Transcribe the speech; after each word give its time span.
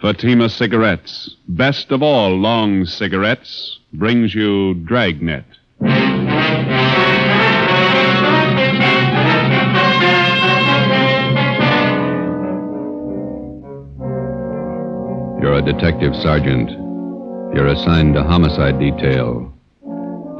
Fatima 0.00 0.48
Cigarettes, 0.48 1.36
best 1.46 1.90
of 1.90 2.02
all 2.02 2.30
long 2.30 2.86
cigarettes, 2.86 3.80
brings 3.92 4.34
you 4.34 4.72
Dragnet. 4.86 5.44
You're 15.42 15.58
a 15.58 15.62
detective 15.62 16.16
sergeant. 16.16 16.70
You're 17.54 17.66
assigned 17.66 18.14
to 18.14 18.22
homicide 18.22 18.78
detail. 18.78 19.52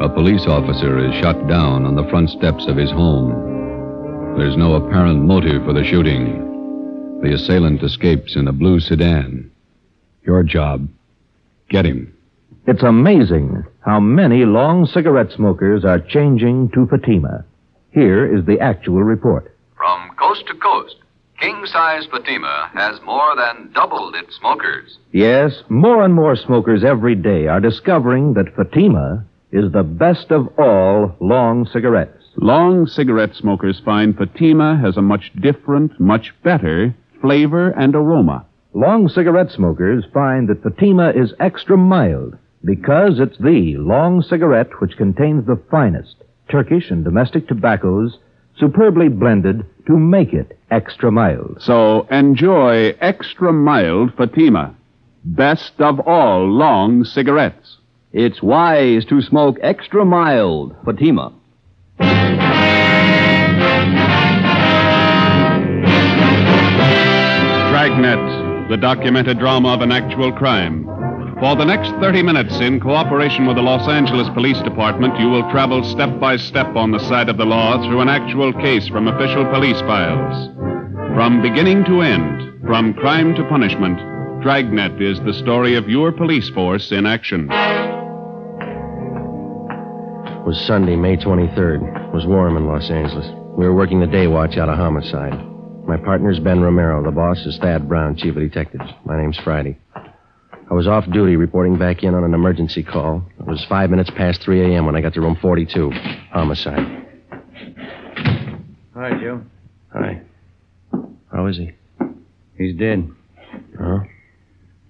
A 0.01 0.09
police 0.09 0.47
officer 0.47 1.05
is 1.07 1.15
shot 1.17 1.37
down 1.49 1.85
on 1.85 1.97
the 1.97 2.09
front 2.09 2.31
steps 2.31 2.65
of 2.67 2.79
his 2.79 2.91
home. 2.91 4.37
There's 4.39 4.57
no 4.57 4.77
apparent 4.77 5.23
motive 5.23 5.67
for 5.67 5.75
the 5.75 5.85
shooting. 5.85 6.50
The 7.23 7.35
assailant 7.35 7.83
escapes 7.83 8.35
in 8.35 8.49
a 8.49 8.53
blue 8.53 8.81
sedan. 8.81 9.51
Your 10.25 10.43
job, 10.43 10.89
get 11.69 11.85
him. 11.85 12.15
It's 12.67 12.83
amazing 12.83 13.65
how 13.81 14.01
many 14.01 14.47
long 14.47 14.87
cigarette 14.87 15.31
smokers 15.31 15.85
are 15.85 16.01
changing 16.01 16.71
to 16.71 16.87
Fatima. 16.87 17.45
Here 17.91 18.25
is 18.25 18.47
the 18.47 18.59
actual 18.59 19.03
report. 19.03 19.55
From 19.77 20.11
coast 20.17 20.47
to 20.47 20.55
coast, 20.55 20.97
king 21.39 21.67
size 21.67 22.07
Fatima 22.11 22.71
has 22.73 22.99
more 23.05 23.37
than 23.37 23.71
doubled 23.73 24.15
its 24.15 24.37
smokers. 24.39 24.99
Yes, 25.13 25.63
more 25.69 26.03
and 26.03 26.15
more 26.15 26.37
smokers 26.37 26.85
every 26.85 27.17
day 27.17 27.49
are 27.49 27.61
discovering 27.61 28.33
that 28.35 28.55
Fatima 28.57 29.27
is 29.53 29.73
the 29.73 29.83
best 29.83 30.31
of 30.31 30.49
all 30.59 31.15
long 31.21 31.67
cigarettes. 31.67 32.25
Long 32.37 32.87
cigarette 32.87 33.35
smokers 33.35 33.81
find 33.85 34.17
Fatima 34.17 34.79
has 34.79 34.97
a 34.97 35.03
much 35.03 35.33
different, 35.39 36.01
much 36.01 36.33
better 36.43 36.95
flavor 37.21 37.71
and 37.71 37.95
aroma. 37.95 38.47
Long 38.73 39.09
cigarette 39.09 39.51
smokers 39.51 40.05
find 40.13 40.49
that 40.49 40.63
Fatima 40.63 41.11
is 41.11 41.35
extra 41.41 41.77
mild 41.77 42.37
because 42.65 43.19
it's 43.19 43.39
the 43.39 43.75
long 43.79 44.23
cigarette 44.23 44.81
which 44.81 44.97
contains 44.97 45.47
the 45.47 45.61
finest 45.71 46.17
Turkish 46.51 46.91
and 46.91 47.05
domestic 47.05 47.49
tobaccos 47.49 48.19
superbly 48.57 49.09
blended 49.09 49.65
to 49.87 49.97
make 49.97 50.33
it 50.33 50.59
extra 50.71 51.11
mild. 51.11 51.57
So 51.61 52.07
enjoy 52.11 52.95
extra 53.01 53.53
mild 53.53 54.13
Fatima, 54.17 54.75
best 55.25 55.73
of 55.79 56.01
all 56.01 56.47
long 56.47 57.05
cigarettes. 57.05 57.79
It's 58.13 58.43
wise 58.43 59.05
to 59.07 59.23
smoke 59.23 59.57
extra 59.63 60.05
mild 60.05 60.75
Fatima. 60.85 61.33
Dragnet, 67.81 68.69
the 68.69 68.77
documented 68.77 69.39
drama 69.39 69.73
of 69.73 69.81
an 69.81 69.91
actual 69.91 70.31
crime. 70.33 70.85
For 71.41 71.57
the 71.57 71.65
next 71.65 71.89
30 71.93 72.23
minutes, 72.23 72.61
in 72.61 72.79
cooperation 72.79 73.47
with 73.47 73.57
the 73.57 73.63
Los 73.63 73.89
Angeles 73.89 74.29
Police 74.35 74.61
Department, 74.61 75.19
you 75.19 75.31
will 75.31 75.51
travel 75.51 75.83
step 75.83 76.21
by 76.21 76.37
step 76.37 76.77
on 76.77 76.91
the 76.91 76.99
side 77.09 77.31
of 77.31 77.39
the 77.39 77.47
law 77.47 77.83
through 77.83 78.03
an 78.03 78.11
actual 78.11 78.53
case 78.53 78.87
from 78.89 79.09
official 79.09 79.47
police 79.47 79.81
files. 79.81 80.51
From 81.15 81.41
beginning 81.41 81.87
to 81.87 82.03
end, 82.03 82.61
from 82.67 82.93
crime 82.93 83.35
to 83.37 83.49
punishment, 83.49 83.99
Dragnet 84.43 85.01
is 85.01 85.19
the 85.21 85.33
story 85.33 85.75
of 85.75 85.89
your 85.89 86.13
police 86.13 86.51
force 86.51 86.93
in 86.93 87.07
action. 87.07 87.49
It 90.37 90.45
was 90.45 90.61
Sunday, 90.67 90.97
May 90.97 91.17
23rd. 91.17 92.09
It 92.09 92.13
was 92.13 92.27
warm 92.27 92.59
in 92.59 92.67
Los 92.67 92.91
Angeles. 92.91 93.27
We 93.57 93.65
were 93.65 93.75
working 93.75 94.01
the 94.01 94.07
day 94.07 94.27
watch 94.27 94.59
out 94.59 94.69
of 94.69 94.77
homicide. 94.77 95.50
My 95.91 95.97
partner's 95.97 96.39
Ben 96.39 96.61
Romero. 96.61 97.03
The 97.03 97.11
boss 97.11 97.45
is 97.47 97.59
Thad 97.59 97.89
Brown, 97.89 98.15
chief 98.15 98.37
of 98.37 98.43
detectives. 98.43 98.85
My 99.05 99.21
name's 99.21 99.37
Friday. 99.39 99.77
I 99.97 100.73
was 100.73 100.87
off 100.87 101.05
duty 101.11 101.35
reporting 101.35 101.79
back 101.79 102.05
in 102.05 102.15
on 102.15 102.23
an 102.23 102.33
emergency 102.33 102.85
call. 102.85 103.25
It 103.41 103.45
was 103.45 103.67
five 103.69 103.91
minutes 103.91 104.09
past 104.17 104.41
3 104.45 104.73
a.m. 104.73 104.87
when 104.87 104.95
I 104.95 105.01
got 105.01 105.15
to 105.15 105.21
room 105.21 105.37
42. 105.43 105.91
Homicide. 106.31 107.07
Hi, 108.95 109.21
Joe. 109.21 109.43
Hi. 109.93 110.23
How 111.33 111.47
is 111.47 111.57
he? 111.57 111.73
He's 112.57 112.77
dead. 112.77 113.11
Oh? 113.81 114.03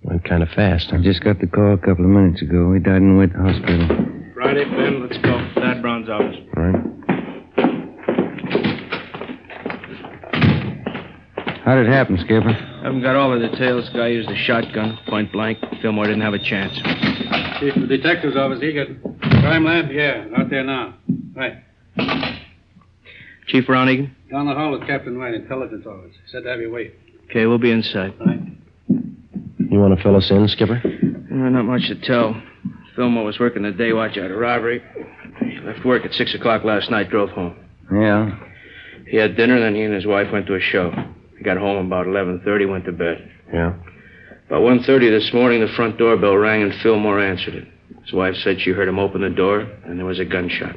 Went 0.02 0.22
kind 0.28 0.42
of 0.42 0.50
fast, 0.50 0.88
huh? 0.90 0.98
I 0.98 1.02
just 1.02 1.24
got 1.24 1.40
the 1.40 1.46
call 1.46 1.72
a 1.72 1.78
couple 1.78 2.04
of 2.04 2.10
minutes 2.10 2.42
ago. 2.42 2.74
He 2.74 2.78
died 2.78 2.96
in 3.00 3.16
the 3.16 3.38
hospital. 3.38 3.88
Friday, 4.34 4.64
Ben, 4.64 5.00
let's 5.00 5.16
go. 5.16 5.50
Thad 5.54 5.80
Brown's 5.80 6.10
office. 6.10 6.36
All 6.58 6.62
right. 6.62 6.90
How 11.70 11.76
did 11.76 11.86
it 11.86 11.92
happen, 11.92 12.18
Skipper? 12.18 12.48
I 12.48 12.82
haven't 12.82 13.00
got 13.00 13.14
all 13.14 13.30
the 13.30 13.46
details. 13.46 13.88
Guy 13.90 14.08
used 14.08 14.28
a 14.28 14.34
shotgun, 14.34 14.98
point 15.06 15.30
blank. 15.30 15.58
Fillmore 15.80 16.06
didn't 16.06 16.22
have 16.22 16.34
a 16.34 16.38
chance. 16.40 16.74
Chief 17.60 17.76
of 17.76 17.82
the 17.82 17.96
detective's 17.96 18.36
office, 18.36 18.60
he 18.60 18.72
got 18.72 18.88
crime 19.40 19.64
lab? 19.64 19.88
Yeah, 19.92 20.26
out 20.36 20.50
there 20.50 20.64
now. 20.64 20.96
Right. 21.36 21.62
Chief 23.46 23.64
Brownigan? 23.68 24.16
Down 24.32 24.48
the 24.48 24.54
hall 24.54 24.72
with 24.72 24.84
Captain 24.88 25.16
White, 25.16 25.34
intelligence 25.34 25.86
office. 25.86 26.12
Said 26.32 26.42
to 26.42 26.48
have 26.48 26.60
you 26.60 26.72
wait. 26.72 26.92
Okay, 27.30 27.46
we'll 27.46 27.58
be 27.58 27.70
inside. 27.70 28.14
Right. 28.18 28.40
You 28.88 29.78
want 29.78 29.96
to 29.96 30.02
fill 30.02 30.16
us 30.16 30.28
in, 30.28 30.48
Skipper? 30.48 30.82
Uh, 30.82 31.50
not 31.50 31.66
much 31.66 31.86
to 31.86 31.94
tell. 32.00 32.34
Fillmore 32.96 33.22
was 33.22 33.38
working 33.38 33.62
the 33.62 33.70
day 33.70 33.92
watch 33.92 34.18
out 34.18 34.32
of 34.32 34.38
robbery. 34.40 34.82
He 35.44 35.60
left 35.60 35.84
work 35.84 36.04
at 36.04 36.14
6 36.14 36.34
o'clock 36.34 36.64
last 36.64 36.90
night, 36.90 37.10
drove 37.10 37.30
home. 37.30 37.54
Yeah. 37.92 38.40
He 39.06 39.18
had 39.18 39.36
dinner, 39.36 39.60
then 39.60 39.76
he 39.76 39.82
and 39.82 39.94
his 39.94 40.04
wife 40.04 40.32
went 40.32 40.48
to 40.48 40.56
a 40.56 40.60
show. 40.60 40.92
He 41.40 41.44
got 41.44 41.56
home 41.56 41.86
about 41.86 42.06
11.30, 42.06 42.68
went 42.68 42.84
to 42.84 42.92
bed. 42.92 43.30
Yeah. 43.50 43.72
About 44.48 44.60
1.30 44.60 45.08
this 45.08 45.32
morning, 45.32 45.62
the 45.62 45.72
front 45.72 45.96
doorbell 45.96 46.36
rang 46.36 46.60
and 46.60 46.74
Fillmore 46.82 47.18
answered 47.18 47.54
it. 47.54 47.66
His 48.04 48.12
wife 48.12 48.34
said 48.44 48.60
she 48.60 48.72
heard 48.72 48.88
him 48.88 48.98
open 48.98 49.22
the 49.22 49.30
door, 49.30 49.60
and 49.86 49.98
there 49.98 50.04
was 50.04 50.18
a 50.18 50.26
gunshot. 50.26 50.76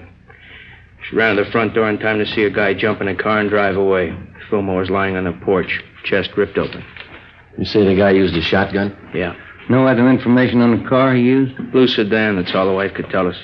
She 1.09 1.17
ran 1.17 1.35
to 1.35 1.43
the 1.43 1.51
front 1.51 1.73
door 1.73 1.89
in 1.89 1.99
time 1.99 2.17
to 2.19 2.25
see 2.25 2.43
a 2.43 2.49
guy 2.49 2.73
jump 2.75 3.01
in 3.01 3.09
a 3.09 3.15
car 3.15 3.39
and 3.39 3.49
drive 3.49 3.75
away. 3.75 4.17
Fillmore 4.49 4.79
was 4.79 4.89
lying 4.89 5.17
on 5.17 5.25
the 5.25 5.33
porch, 5.43 5.83
chest 6.05 6.29
ripped 6.37 6.57
open. 6.57 6.81
You 7.57 7.65
say 7.65 7.83
the 7.85 7.97
guy 7.97 8.11
used 8.11 8.33
a 8.37 8.41
shotgun? 8.41 8.95
Yeah. 9.13 9.35
No 9.69 9.85
other 9.85 10.09
information 10.09 10.61
on 10.61 10.81
the 10.81 10.87
car 10.87 11.13
he 11.13 11.23
used? 11.23 11.57
Blue 11.73 11.87
sedan, 11.87 12.37
that's 12.37 12.55
all 12.55 12.67
the 12.67 12.73
wife 12.73 12.93
could 12.93 13.09
tell 13.09 13.27
us. 13.27 13.35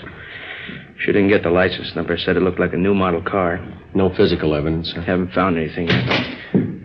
She 0.99 1.07
didn't 1.07 1.29
get 1.29 1.43
the 1.43 1.49
license 1.49 1.95
number, 1.95 2.17
said 2.17 2.35
it 2.35 2.41
looked 2.41 2.59
like 2.59 2.73
a 2.73 2.77
new 2.77 2.93
model 2.93 3.21
car. 3.21 3.59
No 3.95 4.13
physical 4.15 4.53
evidence. 4.53 4.91
huh? 4.93 5.01
Haven't 5.01 5.31
found 5.33 5.57
anything 5.57 5.87
yet. 5.87 6.37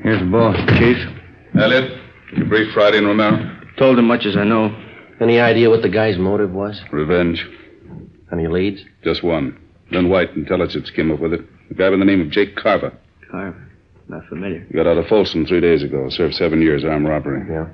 Here's 0.02 0.20
the 0.20 0.28
boss. 0.30 0.56
Chief, 0.78 0.96
Elliot, 1.60 2.00
you 2.36 2.44
brief 2.44 2.72
Friday 2.72 2.98
and 2.98 3.06
Romero? 3.06 3.60
told 3.78 3.98
him 3.98 4.06
much 4.06 4.24
as 4.24 4.36
I 4.36 4.44
know. 4.44 4.70
Any 5.20 5.40
idea 5.40 5.68
what 5.70 5.82
the 5.82 5.88
guy's 5.88 6.16
motive 6.18 6.52
was? 6.52 6.80
Revenge. 6.92 7.44
Any 8.32 8.46
leads? 8.46 8.82
Just 9.02 9.24
one. 9.24 9.58
Then 9.90 10.08
White 10.08 10.30
Intelligence 10.36 10.90
came 10.90 11.10
up 11.10 11.20
with 11.20 11.32
it. 11.32 11.40
A 11.70 11.74
guy 11.74 11.90
by 11.90 11.96
the 11.96 12.04
name 12.04 12.20
of 12.20 12.30
Jake 12.30 12.56
Carver. 12.56 12.92
Carver. 13.30 13.68
Not 14.08 14.26
familiar. 14.26 14.64
He 14.68 14.74
got 14.74 14.86
out 14.86 14.98
of 14.98 15.06
Folsom 15.06 15.46
three 15.46 15.60
days 15.60 15.82
ago. 15.82 16.06
Served 16.10 16.34
seven 16.34 16.60
years 16.60 16.84
armed 16.84 17.08
robbery. 17.08 17.42
Yeah. 17.50 17.66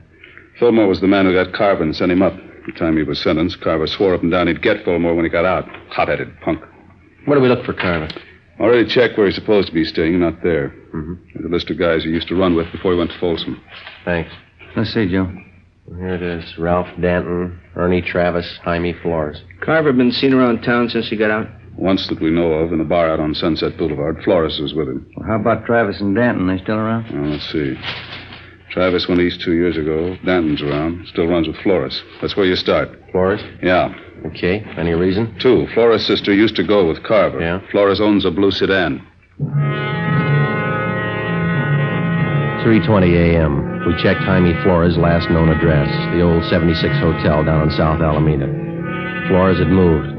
Fillmore 0.58 0.87
was 0.88 1.00
the 1.00 1.06
man 1.08 1.26
who 1.26 1.32
got 1.32 1.52
Carver 1.54 1.82
and 1.82 1.94
sent 1.96 2.12
him 2.12 2.22
up. 2.22 2.34
The 2.66 2.72
time 2.72 2.96
he 2.96 3.02
was 3.02 3.18
sentenced, 3.20 3.60
Carver 3.60 3.86
swore 3.86 4.14
up 4.14 4.22
and 4.22 4.30
down 4.30 4.46
he'd 4.46 4.62
get 4.62 4.84
Fillmore 4.84 5.14
when 5.14 5.24
he 5.24 5.30
got 5.30 5.44
out. 5.44 5.68
Hot-headed 5.90 6.40
punk. 6.40 6.60
Where 7.24 7.36
do 7.36 7.42
we 7.42 7.48
look 7.48 7.64
for 7.64 7.72
Carver? 7.72 8.08
Already 8.58 8.86
checked 8.86 9.16
where 9.16 9.26
he's 9.26 9.34
supposed 9.36 9.68
to 9.68 9.74
be 9.74 9.84
staying. 9.84 10.20
Not 10.20 10.42
there. 10.42 10.74
Mhm. 10.94 11.18
There's 11.34 11.46
a 11.46 11.48
list 11.48 11.70
of 11.70 11.78
guys 11.78 12.04
he 12.04 12.10
used 12.10 12.28
to 12.28 12.34
run 12.36 12.54
with 12.54 12.70
before 12.72 12.92
he 12.92 12.98
went 12.98 13.10
to 13.10 13.18
Folsom. 13.18 13.60
Thanks. 14.04 14.30
Let's 14.76 14.92
see, 14.92 15.06
Joe. 15.10 15.28
Here 15.98 16.14
it 16.14 16.22
is. 16.22 16.58
Ralph 16.58 16.88
Danton, 17.00 17.58
Ernie 17.74 18.02
Travis, 18.02 18.58
Jaime 18.62 18.92
Flores. 18.92 19.42
Carver 19.60 19.92
been 19.92 20.12
seen 20.12 20.32
around 20.34 20.62
town 20.62 20.88
since 20.88 21.08
he 21.08 21.16
got 21.16 21.30
out? 21.30 21.48
Once 21.76 22.06
that 22.08 22.20
we 22.20 22.30
know 22.30 22.52
of 22.52 22.72
in 22.72 22.80
a 22.80 22.84
bar 22.84 23.08
out 23.10 23.18
on 23.20 23.34
Sunset 23.34 23.76
Boulevard. 23.78 24.22
Flores 24.22 24.60
was 24.60 24.74
with 24.74 24.88
him. 24.88 25.06
Well, 25.16 25.26
how 25.26 25.36
about 25.36 25.64
Travis 25.64 26.00
and 26.00 26.14
Danton? 26.14 26.46
They 26.46 26.58
still 26.58 26.76
around? 26.76 27.06
Well, 27.10 27.30
let's 27.30 27.50
see. 27.50 27.76
Travis 28.70 29.08
went 29.08 29.20
east 29.20 29.40
two 29.40 29.52
years 29.52 29.76
ago. 29.76 30.17
Danton's 30.25 30.62
around. 30.62 31.06
Still 31.08 31.26
runs 31.26 31.49
with 31.49 31.56
Flores. 31.58 32.02
That's 32.20 32.37
where 32.37 32.46
you 32.46 32.56
start. 32.56 32.88
Flores? 33.11 33.40
Yeah. 33.62 33.93
Okay. 34.26 34.61
Any 34.76 34.93
reason? 34.93 35.37
Two. 35.40 35.67
Flores' 35.75 36.06
sister 36.06 36.32
used 36.32 36.55
to 36.56 36.62
go 36.67 36.87
with 36.87 37.02
Carver. 37.02 37.40
Yeah. 37.40 37.61
Flores 37.70 38.00
owns 38.00 38.25
a 38.25 38.31
blue 38.31 38.50
sedan. 38.52 39.05
3:20 42.62 43.17
a.m. 43.17 43.84
We 43.87 43.96
checked 44.02 44.20
Jaime 44.20 44.52
Flores' 44.62 44.99
last 44.99 45.31
known 45.31 45.49
address, 45.49 45.88
the 46.12 46.20
old 46.20 46.44
76 46.44 46.94
Hotel 46.99 47.43
down 47.43 47.62
in 47.62 47.70
South 47.75 48.00
Alameda. 48.02 48.46
Flores 49.28 49.58
had 49.58 49.69
moved. 49.69 50.12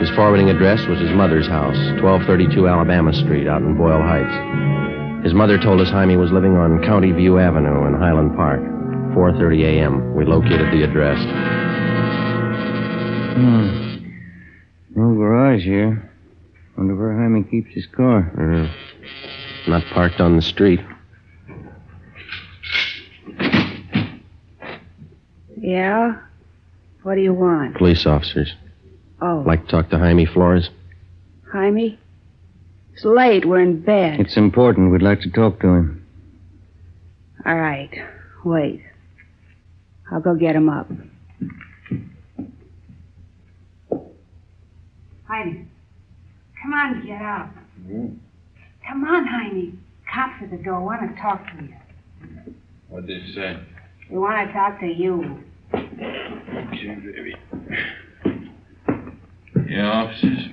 His 0.00 0.10
forwarding 0.10 0.50
address 0.50 0.84
was 0.88 0.98
his 0.98 1.12
mother's 1.12 1.46
house, 1.46 1.78
1232 2.02 2.66
Alabama 2.66 3.12
Street, 3.14 3.46
out 3.46 3.62
in 3.62 3.76
Boyle 3.76 4.02
Heights. 4.02 4.34
His 5.24 5.32
mother 5.32 5.58
told 5.58 5.80
us 5.80 5.88
Jaime 5.88 6.16
was 6.16 6.30
living 6.30 6.56
on 6.56 6.82
County 6.84 7.10
View 7.10 7.38
Avenue 7.38 7.86
in 7.86 7.94
Highland 7.94 8.36
Park. 8.36 8.60
4:30 9.14 9.64
a.m. 9.64 10.14
We 10.14 10.24
located 10.24 10.70
the 10.72 10.82
address. 10.82 11.18
Hmm. 13.36 14.04
No 14.94 15.14
garage 15.14 15.62
here. 15.64 16.10
Wonder 16.76 16.94
where 16.96 17.16
Jaime 17.16 17.42
keeps 17.44 17.72
his 17.72 17.86
car. 17.86 18.30
Mhm. 18.36 18.68
Not 19.68 19.82
parked 19.94 20.20
on 20.20 20.36
the 20.36 20.42
street. 20.42 20.80
Yeah? 25.58 26.16
What 27.02 27.14
do 27.14 27.20
you 27.22 27.32
want? 27.32 27.76
Police 27.76 28.06
officers. 28.06 28.52
Oh, 29.22 29.42
Like 29.46 29.64
to 29.64 29.70
talk 29.70 29.90
to 29.90 29.98
Jaime 29.98 30.26
Flores? 30.26 30.70
Jaime? 31.52 31.98
It's 32.94 33.04
late. 33.04 33.44
We're 33.44 33.60
in 33.60 33.80
bed. 33.80 34.20
It's 34.20 34.36
important. 34.36 34.92
We'd 34.92 35.02
like 35.02 35.20
to 35.22 35.30
talk 35.30 35.58
to 35.60 35.66
him. 35.66 36.06
All 37.44 37.56
right. 37.56 37.90
Wait. 38.44 38.82
I'll 40.12 40.20
go 40.20 40.36
get 40.36 40.54
him 40.54 40.68
up. 40.68 40.88
Jaime. 45.26 45.66
Come 46.62 46.72
on, 46.72 47.04
get 47.04 47.20
up. 47.20 47.50
Hmm? 47.84 48.06
Come 48.86 49.04
on, 49.04 49.26
Jaime. 49.26 49.76
Cops 50.12 50.42
at 50.42 50.50
the 50.52 50.58
door 50.58 50.80
want 50.80 51.00
to 51.02 51.20
talk 51.20 51.44
to 51.46 51.64
you. 51.64 51.74
What 52.88 53.06
did 53.06 53.22
they 53.22 53.34
say? 53.34 53.58
They 54.08 54.16
want 54.16 54.46
to 54.46 54.52
talk 54.52 54.78
to 54.78 54.86
you. 54.86 55.42
Okay, 55.74 56.94
baby. 56.94 57.34
Yeah, 59.68 59.90
officers. 59.90 60.48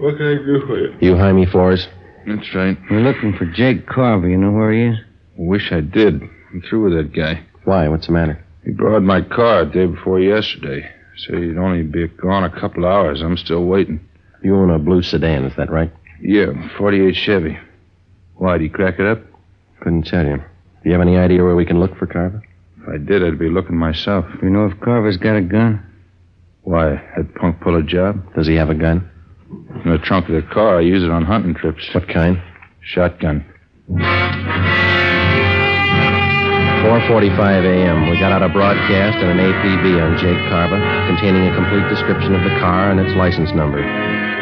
What 0.00 0.16
can 0.16 0.26
I 0.26 0.34
do 0.36 0.66
for 0.66 0.78
you? 0.78 0.96
You 1.00 1.16
Jaime 1.16 1.44
Flores? 1.44 1.86
That's 2.26 2.54
right. 2.54 2.78
We're 2.90 3.00
looking 3.02 3.36
for 3.36 3.44
Jake 3.44 3.86
Carver. 3.86 4.30
You 4.30 4.38
know 4.38 4.50
where 4.50 4.72
he 4.72 4.84
is? 4.84 4.98
Wish 5.36 5.72
I 5.72 5.80
did. 5.80 6.22
I'm 6.22 6.62
through 6.62 6.84
with 6.84 6.92
that 6.94 7.14
guy. 7.14 7.44
Why? 7.64 7.86
What's 7.88 8.06
the 8.06 8.14
matter? 8.14 8.42
He 8.64 8.70
borrowed 8.72 9.02
my 9.02 9.20
car 9.20 9.66
day 9.66 9.84
before 9.84 10.18
yesterday. 10.18 10.90
Said 11.18 11.38
he'd 11.38 11.58
only 11.58 11.82
be 11.82 12.08
gone 12.08 12.44
a 12.44 12.60
couple 12.60 12.86
hours. 12.86 13.20
I'm 13.20 13.36
still 13.36 13.66
waiting. 13.66 14.00
You 14.42 14.56
own 14.56 14.70
a 14.70 14.78
blue 14.78 15.02
sedan, 15.02 15.44
is 15.44 15.54
that 15.56 15.70
right? 15.70 15.92
Yeah, 16.22 16.46
48 16.78 17.14
Chevy. 17.14 17.58
Why, 18.36 18.56
did 18.56 18.62
he 18.64 18.68
crack 18.70 18.98
it 18.98 19.06
up? 19.06 19.20
Couldn't 19.80 20.06
tell 20.06 20.24
you. 20.24 20.36
Do 20.38 20.88
you 20.88 20.92
have 20.92 21.02
any 21.02 21.18
idea 21.18 21.44
where 21.44 21.56
we 21.56 21.66
can 21.66 21.78
look 21.78 21.94
for 21.98 22.06
Carver? 22.06 22.42
If 22.82 22.88
I 22.88 22.96
did, 22.96 23.22
I'd 23.22 23.38
be 23.38 23.50
looking 23.50 23.76
myself. 23.76 24.24
You 24.42 24.48
know 24.48 24.64
if 24.64 24.80
Carver's 24.80 25.18
got 25.18 25.36
a 25.36 25.42
gun? 25.42 25.84
Why, 26.62 27.02
that 27.16 27.34
punk 27.34 27.60
pull 27.60 27.76
a 27.76 27.82
job? 27.82 28.34
Does 28.34 28.46
he 28.46 28.54
have 28.54 28.70
a 28.70 28.74
gun? 28.74 29.10
In 29.50 29.90
the 29.90 29.98
trunk 29.98 30.28
of 30.28 30.34
the 30.34 30.42
car. 30.52 30.78
I 30.78 30.82
use 30.82 31.02
it 31.02 31.10
on 31.10 31.24
hunting 31.24 31.54
trips. 31.54 31.82
What 31.92 32.08
kind? 32.08 32.40
Shotgun. 32.82 33.44
4:45 36.80 37.66
a.m. 37.66 38.08
We 38.08 38.18
got 38.18 38.30
out 38.32 38.42
a 38.42 38.48
broadcast 38.48 39.18
and 39.18 39.38
an 39.38 39.40
APB 39.42 40.00
on 40.00 40.16
Jake 40.18 40.38
Carver, 40.48 40.78
containing 41.10 41.46
a 41.50 41.54
complete 41.54 41.88
description 41.90 42.34
of 42.34 42.42
the 42.44 42.56
car 42.60 42.90
and 42.90 43.00
its 43.00 43.14
license 43.16 43.50
number. 43.52 43.82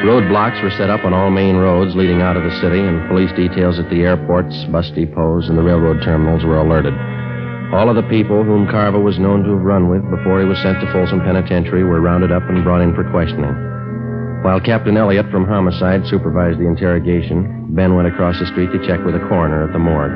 Roadblocks 0.04 0.62
were 0.62 0.70
set 0.70 0.90
up 0.90 1.04
on 1.04 1.14
all 1.14 1.30
main 1.30 1.56
roads 1.56 1.96
leading 1.96 2.20
out 2.20 2.36
of 2.36 2.44
the 2.44 2.54
city, 2.60 2.78
and 2.80 3.08
police 3.08 3.32
details 3.32 3.78
at 3.80 3.88
the 3.90 4.02
airports, 4.02 4.64
bus 4.66 4.90
depots, 4.90 5.48
and 5.48 5.56
the 5.58 5.62
railroad 5.62 6.02
terminals 6.02 6.44
were 6.44 6.58
alerted. 6.58 6.94
All 7.72 7.88
of 7.88 7.96
the 7.96 8.08
people 8.08 8.44
whom 8.44 8.68
Carver 8.68 9.00
was 9.00 9.18
known 9.18 9.42
to 9.42 9.50
have 9.56 9.64
run 9.64 9.88
with 9.88 10.08
before 10.10 10.40
he 10.40 10.46
was 10.46 10.58
sent 10.60 10.80
to 10.80 10.92
Folsom 10.92 11.20
Penitentiary 11.20 11.82
were 11.82 12.00
rounded 12.00 12.30
up 12.30 12.44
and 12.48 12.62
brought 12.62 12.82
in 12.82 12.94
for 12.94 13.10
questioning. 13.10 13.77
While 14.42 14.60
Captain 14.60 14.96
Elliott 14.96 15.30
from 15.30 15.46
Homicide 15.46 16.06
supervised 16.06 16.58
the 16.58 16.66
interrogation, 16.66 17.66
Ben 17.74 17.96
went 17.96 18.08
across 18.08 18.38
the 18.38 18.46
street 18.46 18.70
to 18.72 18.86
check 18.86 19.04
with 19.04 19.14
the 19.14 19.26
coroner 19.28 19.64
at 19.66 19.72
the 19.72 19.78
morgue. 19.78 20.12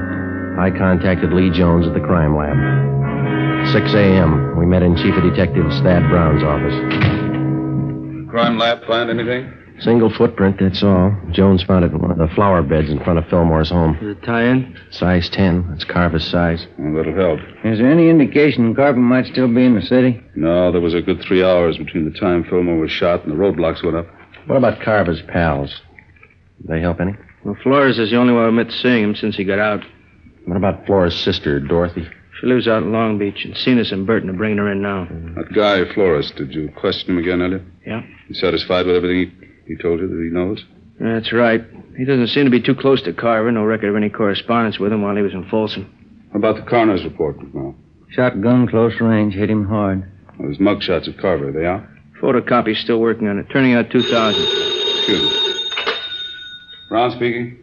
I 0.59 0.71
contacted 0.71 1.33
Lee 1.33 1.51
Jones 1.51 1.87
at 1.87 1.95
the 1.95 2.01
crime 2.01 2.37
lab. 2.37 2.57
6 3.73 3.95
a.m. 3.95 4.57
We 4.57 4.67
met 4.67 4.83
in 4.83 4.97
Chief 4.97 5.15
of 5.15 5.23
Detectives 5.23 5.81
Thad 5.81 6.09
Brown's 6.09 6.43
office. 6.43 6.75
Crime 8.31 8.59
lab 8.59 8.87
find 8.87 9.11
anything? 9.11 9.62
Single 9.83 10.11
footprint, 10.11 10.57
that's 10.61 10.83
all. 10.83 11.17
Jones 11.33 11.63
found 11.65 11.85
it 11.85 11.91
in 11.93 11.99
one 12.01 12.11
of 12.11 12.19
the 12.19 12.29
flower 12.35 12.63
beds 12.63 12.89
in 12.89 13.03
front 13.03 13.19
of 13.19 13.25
Fillmore's 13.27 13.71
home. 13.71 13.97
Is 14.01 14.17
it 14.17 14.23
tie-in? 14.23 14.77
Size 14.91 15.29
10. 15.31 15.67
That's 15.71 15.85
Carver's 15.85 16.25
size. 16.29 16.67
Well, 16.79 16.95
that'll 16.95 17.15
help. 17.15 17.41
Is 17.65 17.79
there 17.79 17.91
any 17.91 18.09
indication 18.09 18.75
Carver 18.75 19.01
might 19.01 19.27
still 19.27 19.53
be 19.53 19.65
in 19.65 19.75
the 19.75 19.83
city? 19.83 20.23
No, 20.37 20.71
there 20.71 20.81
was 20.81 20.95
a 20.95 21.03
good 21.03 21.21
three 21.23 21.43
hours 21.43 21.79
between 21.79 22.05
the 22.11 22.17
time 22.19 22.45
Fillmore 22.45 22.79
was 22.79 22.93
shot 22.93 23.25
and 23.25 23.33
the 23.33 23.37
roadblocks 23.37 23.83
went 23.83 23.97
up. 23.97 24.07
What 24.47 24.57
about 24.57 24.81
Carver's 24.83 25.23
pals? 25.23 25.81
Did 26.61 26.69
they 26.69 26.81
help 26.81 27.01
any? 27.01 27.17
Well, 27.45 27.57
Flores 27.63 27.99
is 27.99 28.11
the 28.11 28.17
only 28.17 28.33
one 28.35 28.45
who 28.45 28.49
admits 28.61 28.81
seeing 28.81 29.03
him 29.03 29.15
since 29.17 29.37
he 29.37 29.43
got 29.45 29.59
out. 29.59 29.85
What 30.47 30.57
about 30.57 30.87
Flores' 30.87 31.15
sister, 31.19 31.59
Dorothy? 31.59 32.09
She 32.41 32.47
lives 32.47 32.67
out 32.69 32.83
in 32.83 32.93
Long 32.93 33.19
Beach, 33.19 33.45
and 33.45 33.57
Cenas 33.57 33.93
and 33.93 34.07
Burton 34.07 34.31
are 34.31 34.35
bringing 34.35 34.59
her 34.59 34.71
in 34.71 34.83
now. 34.83 35.07
That 35.37 35.53
guy, 35.55 35.93
Flores, 35.93 36.31
did 36.33 36.53
you 36.55 36.71
question 36.77 37.11
him 37.11 37.19
again, 37.19 37.41
Elliot? 37.43 37.63
Yeah. 37.87 38.03
You 38.29 38.35
satisfied 38.35 38.87
with 38.87 38.97
everything 38.97 39.31
he, 39.41 39.47
he 39.77 39.83
told 39.83 40.01
you 40.01 40.09
that 40.09 40.23
he 40.23 40.31
knows? 40.31 40.65
That's 41.01 41.33
right. 41.33 41.65
He 41.97 42.05
doesn't 42.05 42.29
seem 42.29 42.45
to 42.45 42.51
be 42.51 42.61
too 42.61 42.75
close 42.75 43.03
to 43.03 43.13
Carver. 43.13 43.51
No 43.51 43.65
record 43.65 43.89
of 43.89 43.97
any 43.97 44.11
correspondence 44.11 44.79
with 44.79 44.93
him 44.93 45.03
while 45.03 45.17
he 45.17 45.23
was 45.23 45.33
in 45.33 45.49
Folsom. 45.49 46.29
How 46.33 46.39
about 46.39 46.57
the 46.57 46.63
coroner's 46.63 47.05
report, 47.05 47.39
McMahon? 47.39 47.75
Shotgun, 48.11 48.69
close 48.69 49.01
range, 49.01 49.35
hit 49.35 49.51
him 49.51 49.67
hard. 49.67 50.01
Well, 50.39 50.49
there's 50.49 50.59
mugshots 50.59 51.09
of 51.09 51.17
Carver. 51.17 51.49
Are 51.49 51.53
they 51.53 51.65
are? 51.65 51.89
Photocopy's 52.21 52.81
still 52.81 53.01
working 53.01 53.29
on 53.29 53.39
it. 53.39 53.47
Turning 53.51 53.75
out 53.75 53.91
2,000. 53.91 54.41
Excuse 54.41 55.23
me. 55.23 55.55
Brown 56.89 57.11
speaking. 57.13 57.59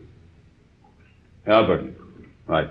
Albert. 1.47 1.93
Right. 2.47 2.69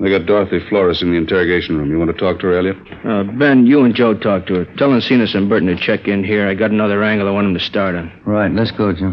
They 0.00 0.10
got 0.10 0.26
Dorothy 0.26 0.60
Flores 0.68 1.02
in 1.02 1.10
the 1.10 1.16
interrogation 1.16 1.76
room. 1.76 1.90
You 1.90 1.98
want 1.98 2.12
to 2.12 2.16
talk 2.16 2.38
to 2.40 2.46
her, 2.46 2.58
Elliot? 2.58 2.76
Uh, 3.04 3.24
ben, 3.24 3.66
you 3.66 3.82
and 3.82 3.94
Joe 3.94 4.14
talk 4.14 4.46
to 4.46 4.54
her. 4.54 4.64
Tell 4.76 4.98
Cenas 5.00 5.34
and 5.34 5.48
Burton 5.48 5.66
to 5.68 5.76
check 5.76 6.06
in 6.06 6.22
here. 6.22 6.48
I 6.48 6.54
got 6.54 6.70
another 6.70 7.02
angle 7.02 7.26
I 7.26 7.32
want 7.32 7.46
them 7.46 7.54
to 7.54 7.60
start 7.60 7.96
on. 7.96 8.12
Right, 8.24 8.50
let's 8.52 8.70
go, 8.70 8.92
Joe. 8.92 9.12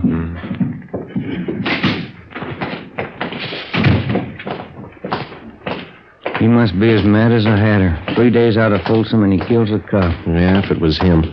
He 6.40 6.48
must 6.48 6.80
be 6.80 6.92
as 6.92 7.04
mad 7.04 7.32
as 7.32 7.46
a 7.46 7.58
hatter. 7.58 7.98
Three 8.14 8.30
days 8.30 8.56
out 8.56 8.72
of 8.72 8.82
Folsom 8.82 9.24
and 9.24 9.34
he 9.34 9.40
kills 9.48 9.72
a 9.72 9.80
cop. 9.80 10.14
Yeah, 10.28 10.64
if 10.64 10.70
it 10.70 10.80
was 10.80 11.00
him. 11.00 11.24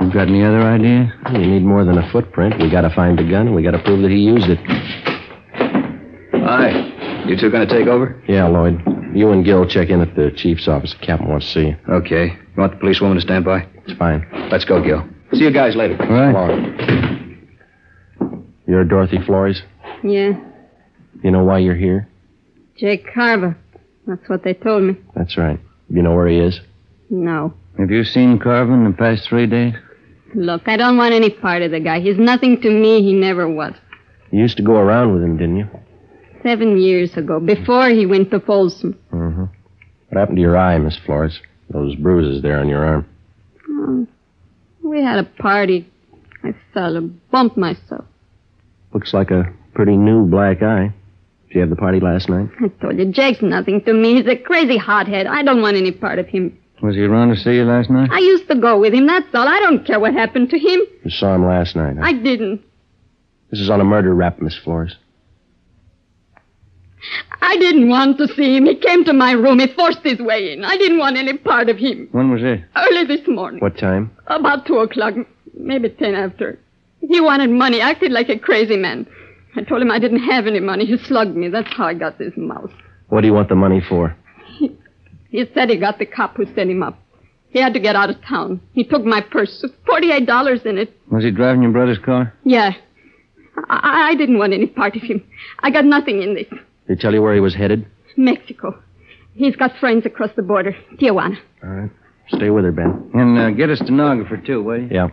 You 0.00 0.12
got 0.12 0.26
any 0.26 0.42
other 0.42 0.60
ideas? 0.62 1.10
You 1.32 1.38
need 1.38 1.62
more 1.62 1.84
than 1.84 1.98
a 1.98 2.10
footprint. 2.10 2.60
We 2.60 2.68
gotta 2.68 2.90
find 2.90 3.16
the 3.16 3.22
gun, 3.22 3.46
and 3.46 3.54
we 3.54 3.62
gotta 3.62 3.78
prove 3.78 4.02
that 4.02 4.10
he 4.10 4.18
used 4.18 4.48
it. 4.48 4.58
Hi. 6.42 6.83
You 7.26 7.36
two 7.38 7.50
gonna 7.50 7.66
take 7.66 7.86
over? 7.86 8.22
Yeah, 8.28 8.46
Lloyd. 8.48 8.80
You 9.14 9.30
and 9.30 9.44
Gil 9.44 9.66
check 9.66 9.88
in 9.90 10.00
at 10.00 10.14
the 10.14 10.30
chief's 10.30 10.68
office. 10.68 10.92
The 10.98 11.06
captain 11.06 11.28
wants 11.28 11.46
to 11.46 11.52
see 11.52 11.66
you. 11.68 11.76
Okay. 11.88 12.26
You 12.26 12.56
want 12.60 12.72
the 12.72 12.78
policewoman 12.78 13.16
to 13.16 13.20
stand 13.22 13.44
by? 13.44 13.66
It's 13.86 13.96
fine. 13.98 14.26
Let's 14.50 14.64
go, 14.64 14.82
Gil. 14.82 15.06
See 15.32 15.44
you 15.44 15.50
guys 15.52 15.74
later. 15.76 15.96
All 16.02 16.08
right. 16.08 16.32
Come 16.34 16.36
on. 17.00 18.48
You're 18.66 18.84
Dorothy 18.84 19.18
Flores? 19.24 19.62
Yeah, 20.02 20.32
You 21.22 21.30
know 21.30 21.44
why 21.44 21.58
you're 21.58 21.74
here? 21.76 22.08
Jake 22.76 23.06
Carver. 23.14 23.56
That's 24.06 24.28
what 24.28 24.42
they 24.44 24.52
told 24.52 24.82
me. 24.82 24.96
That's 25.14 25.36
right. 25.38 25.58
You 25.88 26.02
know 26.02 26.14
where 26.14 26.26
he 26.28 26.38
is? 26.38 26.60
No. 27.08 27.54
Have 27.78 27.90
you 27.90 28.04
seen 28.04 28.38
Carver 28.38 28.74
in 28.74 28.84
the 28.84 28.96
past 28.96 29.28
three 29.28 29.46
days? 29.46 29.72
Look, 30.34 30.62
I 30.68 30.76
don't 30.76 30.96
want 30.98 31.14
any 31.14 31.30
part 31.30 31.62
of 31.62 31.70
the 31.70 31.80
guy. 31.80 32.00
He's 32.00 32.18
nothing 32.18 32.60
to 32.62 32.70
me. 32.70 33.02
He 33.02 33.12
never 33.14 33.48
was. 33.48 33.74
You 34.30 34.40
used 34.40 34.56
to 34.58 34.62
go 34.62 34.74
around 34.76 35.14
with 35.14 35.22
him, 35.22 35.36
didn't 35.38 35.56
you? 35.56 35.68
Seven 36.44 36.76
years 36.76 37.16
ago, 37.16 37.40
before 37.40 37.88
he 37.88 38.04
went 38.04 38.30
to 38.30 38.38
Folsom. 38.38 38.98
Mm-hmm. 39.10 39.44
What 40.10 40.20
happened 40.20 40.36
to 40.36 40.42
your 40.42 40.58
eye, 40.58 40.76
Miss 40.76 40.98
Flores? 41.06 41.40
Those 41.70 41.96
bruises 41.96 42.42
there 42.42 42.60
on 42.60 42.68
your 42.68 42.84
arm. 42.84 43.06
Oh, 43.68 44.06
we 44.82 45.02
had 45.02 45.18
a 45.18 45.24
party. 45.24 45.90
I 46.44 46.54
fell 46.74 46.96
and 46.96 47.18
bumped 47.30 47.56
myself. 47.56 48.04
Looks 48.92 49.14
like 49.14 49.30
a 49.30 49.52
pretty 49.72 49.96
new 49.96 50.26
black 50.26 50.62
eye. 50.62 50.92
Did 51.48 51.54
you 51.54 51.60
have 51.62 51.70
the 51.70 51.76
party 51.76 51.98
last 51.98 52.28
night? 52.28 52.50
I 52.62 52.68
told 52.68 52.98
you, 52.98 53.06
Jake's 53.10 53.40
nothing 53.40 53.82
to 53.84 53.94
me. 53.94 54.16
He's 54.16 54.26
a 54.26 54.36
crazy 54.36 54.76
hothead. 54.76 55.26
I 55.26 55.42
don't 55.42 55.62
want 55.62 55.78
any 55.78 55.92
part 55.92 56.18
of 56.18 56.26
him. 56.28 56.58
Was 56.82 56.94
he 56.94 57.02
around 57.02 57.30
to 57.30 57.36
see 57.36 57.54
you 57.54 57.64
last 57.64 57.88
night? 57.88 58.10
I 58.12 58.18
used 58.18 58.48
to 58.48 58.56
go 58.56 58.78
with 58.78 58.92
him, 58.92 59.06
that's 59.06 59.34
all. 59.34 59.48
I 59.48 59.60
don't 59.60 59.86
care 59.86 59.98
what 59.98 60.12
happened 60.12 60.50
to 60.50 60.58
him. 60.58 60.80
You 61.04 61.10
saw 61.10 61.34
him 61.34 61.46
last 61.46 61.74
night. 61.74 61.96
Huh? 61.96 62.04
I 62.04 62.12
didn't. 62.12 62.62
This 63.50 63.60
is 63.60 63.70
on 63.70 63.80
a 63.80 63.84
murder 63.84 64.14
rap, 64.14 64.42
Miss 64.42 64.58
Flores. 64.58 64.94
I 67.42 67.56
didn't 67.58 67.88
want 67.88 68.18
to 68.18 68.28
see 68.28 68.56
him. 68.56 68.66
He 68.66 68.74
came 68.76 69.04
to 69.04 69.12
my 69.12 69.32
room. 69.32 69.58
He 69.58 69.66
forced 69.68 70.02
his 70.02 70.18
way 70.18 70.52
in. 70.52 70.64
I 70.64 70.76
didn't 70.76 70.98
want 70.98 71.16
any 71.16 71.36
part 71.36 71.68
of 71.68 71.76
him. 71.76 72.08
When 72.12 72.30
was 72.30 72.42
it? 72.42 72.64
Early 72.76 73.04
this 73.04 73.26
morning. 73.28 73.60
What 73.60 73.76
time? 73.78 74.10
About 74.26 74.66
two 74.66 74.78
o'clock, 74.78 75.14
maybe 75.54 75.90
ten 75.90 76.14
after. 76.14 76.58
He 77.00 77.20
wanted 77.20 77.50
money, 77.50 77.80
acted 77.80 78.12
like 78.12 78.28
a 78.30 78.38
crazy 78.38 78.76
man. 78.76 79.06
I 79.56 79.62
told 79.62 79.82
him 79.82 79.90
I 79.90 79.98
didn't 79.98 80.20
have 80.20 80.46
any 80.46 80.60
money. 80.60 80.86
He 80.86 80.96
slugged 80.96 81.36
me. 81.36 81.48
That's 81.48 81.72
how 81.74 81.86
I 81.86 81.94
got 81.94 82.18
this 82.18 82.32
mouse. 82.36 82.72
What 83.08 83.20
do 83.20 83.26
you 83.26 83.34
want 83.34 83.48
the 83.50 83.54
money 83.54 83.80
for? 83.88 84.16
He 84.58 84.76
he 85.28 85.44
said 85.52 85.68
he 85.68 85.76
got 85.76 85.98
the 85.98 86.06
cop 86.06 86.36
who 86.36 86.46
sent 86.54 86.70
him 86.70 86.82
up. 86.82 86.98
He 87.50 87.60
had 87.60 87.74
to 87.74 87.80
get 87.80 87.94
out 87.94 88.10
of 88.10 88.20
town. 88.24 88.60
He 88.72 88.82
took 88.82 89.04
my 89.04 89.20
purse, 89.20 89.64
forty-eight 89.86 90.26
dollars 90.26 90.62
in 90.64 90.78
it. 90.78 90.92
Was 91.10 91.22
he 91.22 91.30
driving 91.30 91.62
your 91.62 91.72
brother's 91.72 91.98
car? 91.98 92.32
Yeah. 92.44 92.72
I, 93.68 94.10
I 94.10 94.14
didn't 94.16 94.38
want 94.38 94.52
any 94.52 94.66
part 94.66 94.96
of 94.96 95.02
him. 95.02 95.22
I 95.60 95.70
got 95.70 95.84
nothing 95.84 96.22
in 96.22 96.34
this. 96.34 96.48
Did 96.86 96.98
he 96.98 97.02
tell 97.02 97.14
you 97.14 97.22
where 97.22 97.34
he 97.34 97.40
was 97.40 97.54
headed? 97.54 97.86
Mexico. 98.16 98.78
He's 99.34 99.56
got 99.56 99.76
friends 99.78 100.06
across 100.06 100.30
the 100.36 100.42
border. 100.42 100.72
Tijuana. 100.98 101.36
All 101.62 101.70
right. 101.70 101.90
Stay 102.28 102.50
with 102.50 102.64
her, 102.64 102.72
Ben. 102.72 103.10
And 103.14 103.38
uh, 103.38 103.50
get 103.50 103.68
a 103.70 103.76
stenographer, 103.76 104.36
too, 104.36 104.62
will 104.62 104.80
you? 104.80 104.88
Yeah. 104.90 105.08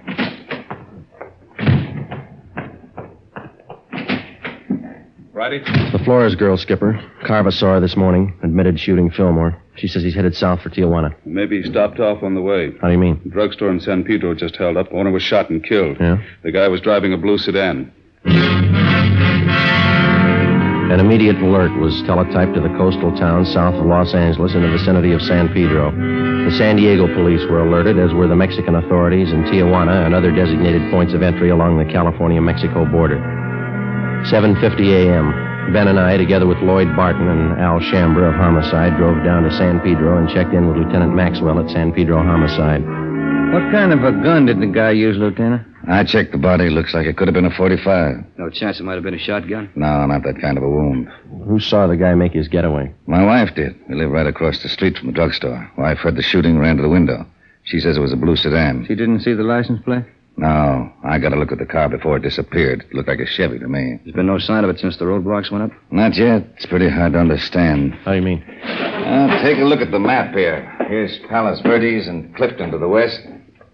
Righty. 5.34 5.60
The 5.60 6.00
Flores 6.04 6.36
girl, 6.36 6.58
Skipper. 6.58 7.02
Carver 7.26 7.52
saw 7.52 7.74
her 7.74 7.80
this 7.80 7.96
morning, 7.96 8.38
admitted 8.44 8.80
shooting 8.80 9.10
Fillmore. 9.10 9.60
She 9.76 9.88
says 9.88 10.04
he's 10.04 10.14
headed 10.14 10.36
south 10.36 10.62
for 10.62 10.70
Tijuana. 10.70 11.16
Maybe 11.26 11.62
he 11.62 11.70
stopped 11.70 12.00
off 12.00 12.22
on 12.22 12.36
the 12.36 12.42
way. 12.42 12.72
How 12.82 12.88
do 12.88 12.94
you 12.94 13.00
mean? 13.00 13.22
The 13.24 13.30
drugstore 13.32 13.72
in 13.72 13.80
San 13.80 14.04
Pedro 14.04 14.36
just 14.36 14.56
held 14.58 14.78
up. 14.78 14.88
Owner 14.94 15.10
was 15.12 15.24
shot 15.24 15.50
and 15.50 15.64
killed. 15.64 15.98
Yeah? 16.00 16.22
The 16.44 16.52
guy 16.52 16.68
was 16.68 16.82
driving 16.82 17.14
a 17.14 17.18
blue 17.18 17.38
sedan. 17.38 17.92
An 20.92 21.00
immediate 21.00 21.40
alert 21.40 21.72
was 21.80 22.04
teletyped 22.04 22.54
to 22.54 22.60
the 22.60 22.76
coastal 22.76 23.16
town 23.16 23.46
south 23.46 23.76
of 23.76 23.86
Los 23.86 24.14
Angeles 24.14 24.56
in 24.56 24.62
the 24.62 24.68
vicinity 24.68 25.14
of 25.14 25.22
San 25.22 25.48
Pedro. 25.48 25.88
The 25.90 26.52
San 26.58 26.76
Diego 26.76 27.08
police 27.16 27.40
were 27.48 27.64
alerted, 27.64 27.98
as 27.98 28.14
were 28.14 28.28
the 28.28 28.36
Mexican 28.36 28.76
authorities 28.76 29.32
in 29.32 29.48
Tijuana 29.48 30.06
and 30.06 30.14
other 30.14 30.36
designated 30.36 30.92
points 30.92 31.14
of 31.14 31.24
entry 31.24 31.48
along 31.48 31.78
the 31.78 31.88
California-Mexico 31.88 32.92
border. 32.92 33.24
7.50 34.28 35.08
a.m. 35.08 35.32
Ben 35.72 35.88
and 35.88 35.98
I, 35.98 36.18
together 36.18 36.46
with 36.46 36.58
Lloyd 36.60 36.94
Barton 36.94 37.30
and 37.30 37.56
Al 37.56 37.80
Shambra 37.80 38.28
of 38.28 38.36
Homicide, 38.36 38.98
drove 38.98 39.24
down 39.24 39.44
to 39.44 39.52
San 39.56 39.80
Pedro 39.80 40.18
and 40.18 40.28
checked 40.28 40.52
in 40.52 40.68
with 40.68 40.76
Lieutenant 40.76 41.16
Maxwell 41.16 41.64
at 41.64 41.72
San 41.72 41.94
Pedro 41.94 42.18
Homicide. 42.22 42.84
What 43.56 43.72
kind 43.72 43.94
of 43.94 44.04
a 44.04 44.12
gun 44.12 44.46
did 44.46 44.60
the 44.60 44.68
guy 44.68 44.92
use, 44.92 45.16
Lieutenant? 45.16 45.71
I 45.88 46.04
checked 46.04 46.32
the 46.32 46.38
body. 46.38 46.70
Looks 46.70 46.94
like 46.94 47.06
it 47.08 47.18
could 47.18 47.28
have 47.28 47.34
been 47.34 47.46
a 47.46 47.56
45. 47.56 48.24
No 48.38 48.50
chance 48.50 48.80
it 48.80 48.84
might 48.84 48.96
have 48.96 49.04
been 49.04 49.14
a 49.14 49.20
shotgun? 49.20 49.70
No, 49.76 50.06
not 50.06 50.24
that 50.24 50.40
kind 50.42 50.58
of 50.58 50.64
a 50.64 50.70
wound. 50.70 51.10
Who 51.48 51.60
saw 51.60 51.88
the 51.88 51.98
guy 51.98 52.14
make 52.16 52.34
his 52.34 52.48
getaway? 52.48 52.94
My 53.08 53.24
wife 53.24 53.56
did. 53.56 53.76
We 53.90 53.96
live 53.96 54.12
right 54.12 54.28
across 54.28 54.62
the 54.62 54.70
street 54.70 54.98
from 54.98 55.08
the 55.08 55.14
drugstore. 55.14 55.72
Wife 55.78 56.00
heard 56.00 56.16
the 56.16 56.22
shooting, 56.22 56.58
ran 56.60 56.78
to 56.78 56.82
the 56.84 56.90
window. 56.90 57.26
She 57.64 57.80
says 57.80 57.98
it 57.98 58.02
was 58.02 58.14
a 58.14 58.18
blue 58.18 58.36
sedan. 58.36 58.86
She 58.88 58.96
didn't 58.96 59.22
see 59.22 59.34
the 59.34 59.44
license 59.44 59.82
plate? 59.84 60.06
No, 60.38 60.92
I 61.04 61.20
got 61.20 61.34
a 61.34 61.36
look 61.36 61.52
at 61.52 61.60
the 61.60 61.66
car 61.66 61.90
before 61.90 62.18
it 62.18 62.24
disappeared. 62.24 62.82
It 62.90 62.94
looked 62.96 63.10
like 63.10 63.20
a 63.20 63.26
Chevy 63.28 63.60
to 63.60 63.68
me. 63.68 64.00
There's 64.04 64.16
been 64.16 64.26
no 64.28 64.40
sign 64.40 64.64
of 64.64 64.70
it 64.70 64.80
since 64.80 64.98
the 64.98 65.06
roadblocks 65.06 65.52
went 65.52 65.66
up? 65.66 65.72
Not 65.92 66.16
yet. 66.18 66.48
It's 66.56 66.66
pretty 66.66 66.90
hard 66.90 67.14
to 67.14 67.20
understand. 67.20 67.94
How 68.06 68.12
do 68.12 68.18
you 68.18 68.24
mean? 68.24 68.42
Uh, 68.64 69.42
take 69.44 69.58
a 69.60 69.64
look 69.66 69.82
at 69.82 69.92
the 69.92 70.00
map 70.00 70.34
here. 70.34 70.74
Here's 70.88 71.20
Palos 71.30 71.62
Verdes 71.62 72.08
and 72.08 72.34
Clifton 72.36 72.72
to 72.72 72.78
the 72.78 72.88
west. 72.88 73.20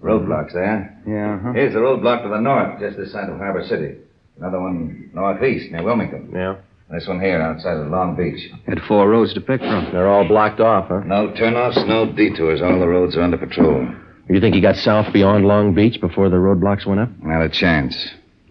Roadblocks 0.08 0.54
there. 0.54 1.02
Yeah, 1.06 1.36
uh-huh. 1.36 1.54
Here's 1.54 1.74
the 1.74 1.80
roadblock 1.80 2.24
to 2.24 2.30
the 2.30 2.40
north, 2.40 2.80
just 2.80 2.98
this 2.98 3.12
side 3.12 3.30
of 3.30 3.38
Harbor 3.38 3.64
City. 3.68 3.98
Another 4.38 4.60
one 4.62 5.10
northeast, 5.14 5.72
near 5.72 5.84
Wilmington. 5.84 6.32
Yeah. 6.34 6.56
This 6.90 7.06
one 7.08 7.20
here, 7.20 7.42
outside 7.42 7.78
of 7.78 7.88
Long 7.88 8.16
Beach. 8.16 8.50
Had 8.66 8.80
four 8.88 9.10
roads 9.10 9.34
to 9.34 9.42
pick 9.42 9.60
from. 9.60 9.90
They're 9.92 10.08
all 10.08 10.26
blocked 10.26 10.62
off, 10.62 10.88
huh? 10.88 11.02
No 11.06 11.30
turnoffs, 11.32 11.86
no 11.86 12.06
detours. 12.14 12.62
All 12.62 12.80
the 12.80 12.88
roads 12.88 13.18
are 13.18 13.24
under 13.24 13.38
patrol. 13.38 13.88
You 14.30 14.40
think 14.40 14.56
he 14.56 14.62
got 14.62 14.78
south 14.78 15.12
beyond 15.12 15.46
Long 15.46 15.74
Beach 15.74 16.00
before 16.00 16.30
the 16.30 16.38
roadblocks 16.38 16.86
went 16.86 17.02
up? 17.02 17.10
Not 17.22 17.42
a 17.44 17.50
chance. 17.50 17.96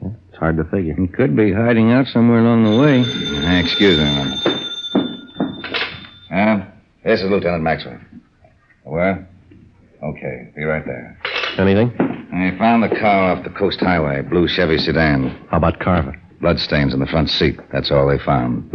It's 0.03 0.39
hard 0.39 0.59
to 0.59 0.65
figure. 0.65 0.95
He 0.95 1.07
could 1.07 1.35
be 1.35 1.53
hiding 1.53 1.93
out 1.93 2.07
somewhere 2.09 2.41
along 2.41 2.65
the 2.65 2.77
way. 2.79 3.01
Uh, 3.01 3.59
excuse 3.59 3.97
me 3.97 4.05
a 4.05 4.13
moment. 4.13 4.47
Uh, 6.31 6.67
this 7.05 7.23
is 7.23 7.31
Lieutenant 7.31 7.63
Maxwell. 7.63 7.99
Where? 8.85 9.27
Okay, 10.03 10.53
be 10.55 10.65
right 10.65 10.85
there. 10.85 11.19
Anything? 11.59 11.91
I 12.35 12.57
found 12.59 12.83
the 12.83 12.95
car 13.01 13.33
off 13.33 13.45
the 13.45 13.51
coast 13.51 13.81
highway, 13.81 14.21
blue 14.23 14.47
Chevy 14.47 14.77
sedan. 14.77 15.31
How 15.51 15.57
about 15.57 15.81
Carver? 15.81 16.15
Bloodstains 16.41 16.93
in 16.93 17.01
the 17.01 17.07
front 17.07 17.31
seat. 17.31 17.59
That's 17.73 17.91
all 17.91 18.07
they 18.09 18.19
found. 18.19 18.71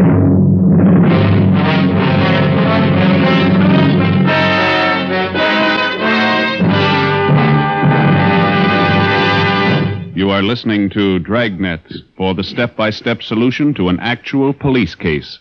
You 10.16 10.30
are 10.30 10.42
listening 10.42 10.90
to 10.92 11.20
Dragnet 11.20 11.82
for 12.18 12.34
the 12.34 12.44
step 12.44 12.76
by 12.76 12.90
step 12.90 13.22
solution 13.22 13.74
to 13.76 13.90
an 13.90 14.00
actual 14.00 14.54
police 14.54 14.96
case. 14.96 15.40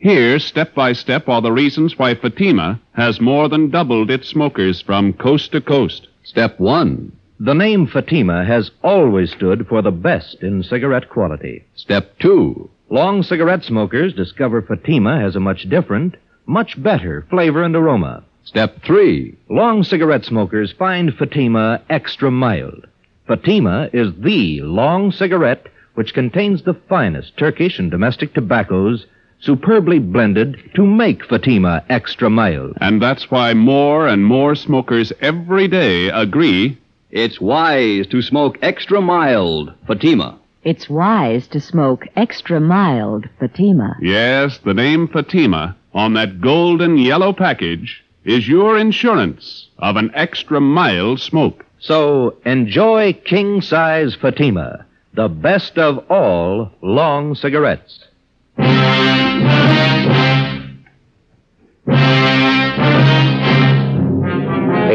Here, 0.00 0.38
step 0.38 0.74
by 0.74 0.92
step, 0.92 1.28
are 1.28 1.40
the 1.40 1.52
reasons 1.52 1.98
why 1.98 2.14
Fatima 2.14 2.80
has 2.92 3.20
more 3.20 3.48
than 3.48 3.70
doubled 3.70 4.10
its 4.10 4.28
smokers 4.28 4.80
from 4.80 5.14
coast 5.14 5.52
to 5.52 5.60
coast. 5.60 6.07
Step 6.28 6.60
one. 6.60 7.12
The 7.40 7.54
name 7.54 7.86
Fatima 7.86 8.44
has 8.44 8.70
always 8.84 9.32
stood 9.32 9.66
for 9.66 9.80
the 9.80 9.90
best 9.90 10.42
in 10.42 10.62
cigarette 10.62 11.08
quality. 11.08 11.64
Step 11.74 12.18
two. 12.18 12.68
Long 12.90 13.22
cigarette 13.22 13.64
smokers 13.64 14.12
discover 14.12 14.60
Fatima 14.60 15.18
has 15.20 15.36
a 15.36 15.40
much 15.40 15.62
different, 15.70 16.16
much 16.44 16.80
better 16.82 17.26
flavor 17.30 17.62
and 17.62 17.74
aroma. 17.74 18.24
Step 18.44 18.82
three. 18.84 19.38
Long 19.48 19.82
cigarette 19.82 20.26
smokers 20.26 20.70
find 20.70 21.14
Fatima 21.14 21.80
extra 21.88 22.30
mild. 22.30 22.86
Fatima 23.26 23.88
is 23.94 24.12
the 24.18 24.60
long 24.60 25.10
cigarette 25.10 25.66
which 25.94 26.12
contains 26.12 26.62
the 26.62 26.78
finest 26.90 27.38
Turkish 27.38 27.78
and 27.78 27.90
domestic 27.90 28.34
tobaccos 28.34 29.06
superbly 29.40 29.98
blended 29.98 30.58
to 30.74 30.86
make 30.86 31.24
Fatima 31.24 31.84
extra 31.88 32.28
mild. 32.28 32.76
And 32.80 33.00
that's 33.00 33.30
why 33.30 33.54
more 33.54 34.06
and 34.06 34.24
more 34.24 34.54
smokers 34.54 35.12
every 35.20 35.68
day 35.68 36.08
agree 36.08 36.78
It's 37.10 37.40
wise 37.40 38.06
to 38.08 38.20
smoke 38.20 38.58
extra 38.60 39.00
mild 39.00 39.72
Fatima. 39.86 40.38
It's 40.62 40.90
wise 40.90 41.46
to 41.48 41.60
smoke 41.60 42.06
extra 42.16 42.60
mild 42.60 43.26
Fatima. 43.40 43.96
Yes, 44.02 44.58
the 44.58 44.74
name 44.74 45.08
Fatima 45.08 45.74
on 45.94 46.12
that 46.14 46.40
golden 46.40 46.98
yellow 46.98 47.32
package 47.32 48.04
is 48.24 48.46
your 48.46 48.76
insurance 48.76 49.68
of 49.78 49.96
an 49.96 50.10
extra 50.14 50.60
mild 50.60 51.20
smoke. 51.20 51.64
So 51.78 52.36
enjoy 52.44 53.14
king 53.24 53.62
size 53.62 54.14
Fatima, 54.14 54.84
the 55.14 55.28
best 55.28 55.78
of 55.78 56.04
all 56.10 56.70
long 56.82 57.34
cigarettes. 57.34 58.04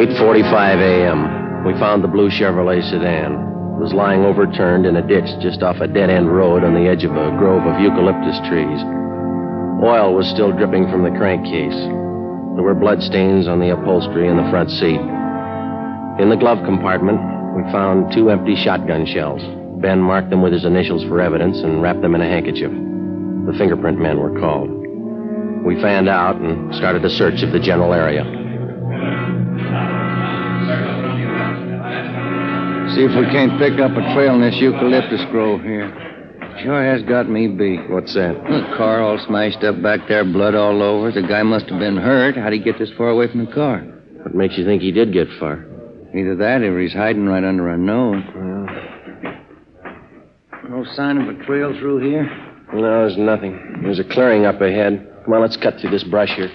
8.45 0.04 0.84
a.m. 0.84 1.64
We 1.64 1.80
found 1.80 2.04
the 2.04 2.12
blue 2.12 2.28
Chevrolet 2.28 2.84
sedan. 2.84 3.40
It 3.80 3.80
was 3.80 3.96
lying 3.96 4.26
overturned 4.26 4.86
in 4.86 4.98
a 4.98 5.08
ditch 5.08 5.32
just 5.40 5.64
off 5.64 5.80
a 5.80 5.88
dead-end 5.88 6.28
road 6.28 6.66
on 6.66 6.76
the 6.76 6.92
edge 6.92 7.06
of 7.06 7.16
a 7.16 7.32
grove 7.40 7.64
of 7.64 7.80
eucalyptus 7.80 8.36
trees. 8.52 8.84
Oil 9.80 10.12
was 10.12 10.28
still 10.28 10.52
dripping 10.52 10.92
from 10.92 11.08
the 11.08 11.16
crankcase. 11.16 11.80
There 12.60 12.68
were 12.68 12.76
bloodstains 12.76 13.48
on 13.48 13.62
the 13.62 13.72
upholstery 13.72 14.28
in 14.28 14.36
the 14.36 14.50
front 14.52 14.72
seat. 14.72 15.00
In 16.20 16.28
the 16.28 16.36
glove 16.36 16.60
compartment, 16.68 17.24
we 17.56 17.64
found 17.72 18.12
two 18.12 18.30
empty 18.30 18.60
shotgun 18.60 19.08
shells. 19.08 19.40
Ben 19.80 20.04
marked 20.04 20.32
them 20.32 20.42
with 20.42 20.52
his 20.52 20.66
initials 20.66 21.08
for 21.08 21.22
evidence 21.22 21.64
and 21.64 21.82
wrapped 21.82 22.02
them 22.02 22.14
in 22.14 22.20
a 22.20 22.28
handkerchief. 22.28 22.72
The 23.48 23.56
fingerprint 23.58 24.04
men 24.04 24.20
were 24.20 24.38
called. 24.38 24.68
We 25.64 25.80
fanned 25.80 26.10
out 26.10 26.36
and 26.44 26.76
started 26.76 27.06
a 27.06 27.10
search 27.10 27.42
of 27.42 27.54
the 27.54 27.60
general 27.60 27.94
area. 27.94 28.44
See 32.96 33.02
if 33.02 33.18
we 33.18 33.26
can't 33.32 33.58
pick 33.58 33.80
up 33.80 33.92
a 33.92 34.14
trail 34.14 34.36
in 34.36 34.42
this 34.42 34.56
eucalyptus 34.62 35.26
grove 35.32 35.62
here. 35.62 35.90
Sure 36.62 36.84
has 36.84 37.02
got 37.10 37.28
me 37.28 37.48
beat. 37.48 37.90
What's 37.90 38.14
that? 38.14 38.36
The 38.36 38.78
car 38.78 39.02
all 39.02 39.18
smashed 39.26 39.64
up 39.64 39.82
back 39.82 40.02
there, 40.08 40.24
blood 40.24 40.54
all 40.54 40.84
over. 40.84 41.12
The 41.12 41.24
guy 41.24 41.42
must 41.42 41.66
have 41.70 41.80
been 41.80 41.98
hurt. 41.98 42.38
How'd 42.38 42.54
he 42.54 42.60
get 42.60 42.78
this 42.78 42.92
far 42.96 43.10
away 43.10 43.32
from 43.32 43.46
the 43.46 43.52
car? 43.52 43.80
What 44.22 44.36
makes 44.36 44.60
you 44.60 44.66
think 44.66 44.84
he 44.84 44.92
did 44.92 45.12
get 45.12 45.28
far? 45.40 45.66
Either 46.16 46.36
that 46.36 46.62
or 46.62 46.80
he's 46.80 46.94
hiding 46.94 47.26
right 47.26 47.44
under 47.44 47.68
our 47.68 47.78
nose. 47.78 48.24
No 50.70 50.86
sign 50.94 51.18
of 51.18 51.28
a 51.30 51.44
trail 51.46 51.74
through 51.80 52.08
here? 52.08 52.26
No, 52.74 53.08
there's 53.08 53.18
nothing. 53.18 53.82
There's 53.82 53.98
a 53.98 54.04
clearing 54.04 54.46
up 54.46 54.62
ahead. 54.62 55.10
Come 55.26 55.34
on, 55.34 55.42
let's 55.42 55.58
cut 55.58 55.80
through 55.80 55.90
this 55.90 56.04
brush 56.04 56.30
here. 56.36 56.52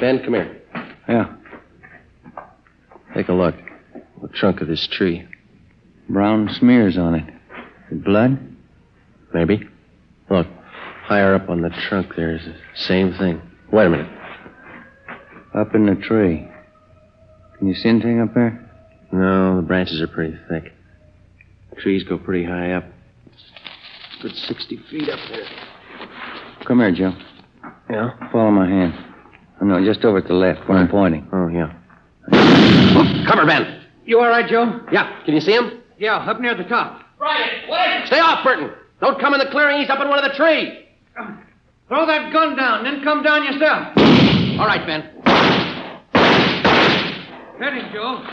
Ben, 0.00 0.22
come 0.24 0.34
here. 0.34 0.62
Yeah. 1.08 1.34
Take 3.14 3.28
a 3.28 3.32
look. 3.32 3.54
The 4.22 4.28
trunk 4.28 4.60
of 4.60 4.68
this 4.68 4.86
tree. 4.90 5.26
Brown 6.08 6.48
smears 6.58 6.96
on 6.98 7.14
it. 7.14 8.04
Blood? 8.04 8.38
Maybe. 9.32 9.62
Look, 10.28 10.46
higher 11.04 11.34
up 11.34 11.48
on 11.48 11.62
the 11.62 11.70
trunk 11.88 12.12
there's 12.16 12.44
the 12.44 12.54
same 12.74 13.14
thing. 13.14 13.40
Wait 13.72 13.86
a 13.86 13.90
minute. 13.90 14.10
Up 15.54 15.74
in 15.74 15.86
the 15.86 15.96
tree. 15.96 16.48
Can 17.58 17.68
you 17.68 17.74
see 17.74 17.88
anything 17.88 18.20
up 18.20 18.34
there? 18.34 18.70
No, 19.12 19.56
the 19.56 19.62
branches 19.62 20.00
are 20.00 20.06
pretty 20.06 20.36
thick. 20.48 20.72
Trees 21.78 22.04
go 22.04 22.18
pretty 22.18 22.44
high 22.44 22.72
up. 22.72 22.84
Good 24.22 24.34
60 24.34 24.76
feet 24.90 25.08
up 25.08 25.18
there. 25.30 25.46
Come 26.66 26.78
here, 26.78 26.92
Joe. 26.92 27.12
Yeah? 27.88 28.30
Follow 28.30 28.50
my 28.50 28.68
hand. 28.68 28.94
Oh, 29.60 29.66
no, 29.66 29.84
just 29.84 30.04
over 30.04 30.20
to 30.20 30.28
the 30.28 30.34
left 30.34 30.68
where 30.68 30.78
I'm 30.78 30.88
pointing. 30.88 31.28
Oh, 31.32 31.48
yeah. 31.48 31.72
Cover, 32.28 33.46
Ben. 33.46 33.82
You 34.04 34.20
all 34.20 34.28
right, 34.28 34.48
Joe? 34.48 34.80
Yeah. 34.92 35.22
Can 35.24 35.34
you 35.34 35.40
see 35.40 35.52
him? 35.52 35.80
Yeah, 35.98 36.16
up 36.16 36.40
near 36.40 36.54
the 36.56 36.64
top. 36.64 37.02
Right. 37.18 37.68
Wait. 37.68 38.06
Stay 38.06 38.18
off, 38.18 38.42
Burton. 38.44 38.70
Don't 39.00 39.20
come 39.20 39.34
in 39.34 39.40
the 39.40 39.50
clearing. 39.50 39.80
He's 39.80 39.90
up 39.90 40.00
in 40.00 40.08
one 40.08 40.18
of 40.18 40.30
the 40.30 40.36
trees. 40.36 40.72
Throw 41.88 42.06
that 42.06 42.32
gun 42.32 42.56
down, 42.56 42.84
then 42.84 43.02
come 43.02 43.22
down 43.22 43.44
yourself. 43.44 43.88
All 44.58 44.66
right, 44.66 44.86
Ben. 44.86 45.10
Get 47.58 47.72
him, 47.74 47.92
Joe. 47.92 48.24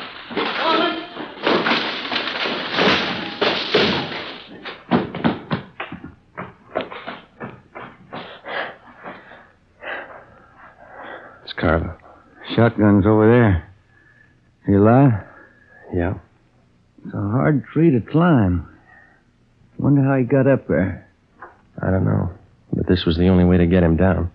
It's 11.43 11.53
Carver. 11.53 11.97
Shotgun's 12.55 13.05
over 13.05 13.27
there. 13.29 13.67
You 14.67 14.83
alive? 14.83 15.23
Yeah. 15.93 16.15
It's 17.05 17.13
a 17.13 17.17
hard 17.17 17.65
tree 17.71 17.91
to 17.91 18.01
climb. 18.01 18.67
Wonder 19.77 20.03
how 20.03 20.17
he 20.17 20.23
got 20.23 20.45
up 20.45 20.67
there. 20.67 21.07
I 21.81 21.89
don't 21.89 22.03
know. 22.03 22.31
But 22.73 22.87
this 22.87 23.05
was 23.05 23.15
the 23.17 23.29
only 23.29 23.45
way 23.45 23.57
to 23.57 23.65
get 23.65 23.83
him 23.83 23.95
down. 23.95 24.29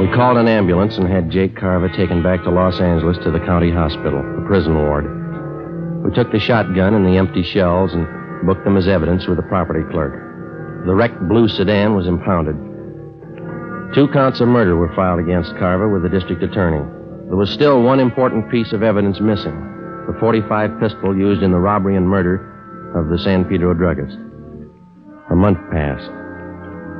We 0.00 0.12
called 0.12 0.38
an 0.38 0.48
ambulance 0.48 0.96
and 0.96 1.06
had 1.08 1.30
Jake 1.30 1.56
Carver 1.56 1.88
taken 1.90 2.22
back 2.22 2.42
to 2.44 2.50
Los 2.50 2.80
Angeles 2.80 3.18
to 3.24 3.30
the 3.30 3.40
county 3.40 3.70
hospital, 3.70 4.22
the 4.22 4.44
prison 4.46 4.74
ward. 4.76 5.04
We 6.04 6.14
took 6.14 6.32
the 6.32 6.40
shotgun 6.40 6.94
and 6.94 7.06
the 7.06 7.18
empty 7.18 7.42
shells 7.42 7.92
and 7.92 8.06
booked 8.46 8.64
them 8.64 8.76
as 8.76 8.88
evidence 8.88 9.26
with 9.26 9.36
the 9.36 9.42
property 9.44 9.84
clerk. 9.90 10.14
The 10.86 10.94
wrecked 10.94 11.20
blue 11.28 11.48
sedan 11.48 11.94
was 11.94 12.06
impounded. 12.06 12.73
Two 13.94 14.08
counts 14.08 14.40
of 14.40 14.48
murder 14.48 14.76
were 14.76 14.92
filed 14.96 15.20
against 15.20 15.56
Carver 15.56 15.88
with 15.88 16.02
the 16.02 16.08
district 16.08 16.42
attorney. 16.42 16.82
There 17.28 17.36
was 17.36 17.50
still 17.50 17.80
one 17.80 18.00
important 18.00 18.50
piece 18.50 18.72
of 18.72 18.82
evidence 18.82 19.20
missing 19.20 19.54
the 20.06 20.16
45 20.20 20.80
pistol 20.80 21.16
used 21.16 21.42
in 21.42 21.50
the 21.50 21.58
robbery 21.58 21.96
and 21.96 22.06
murder 22.06 22.92
of 22.94 23.08
the 23.08 23.18
San 23.18 23.44
Pedro 23.44 23.72
druggist. 23.72 24.18
A 25.30 25.34
month 25.34 25.58
passed. 25.70 26.10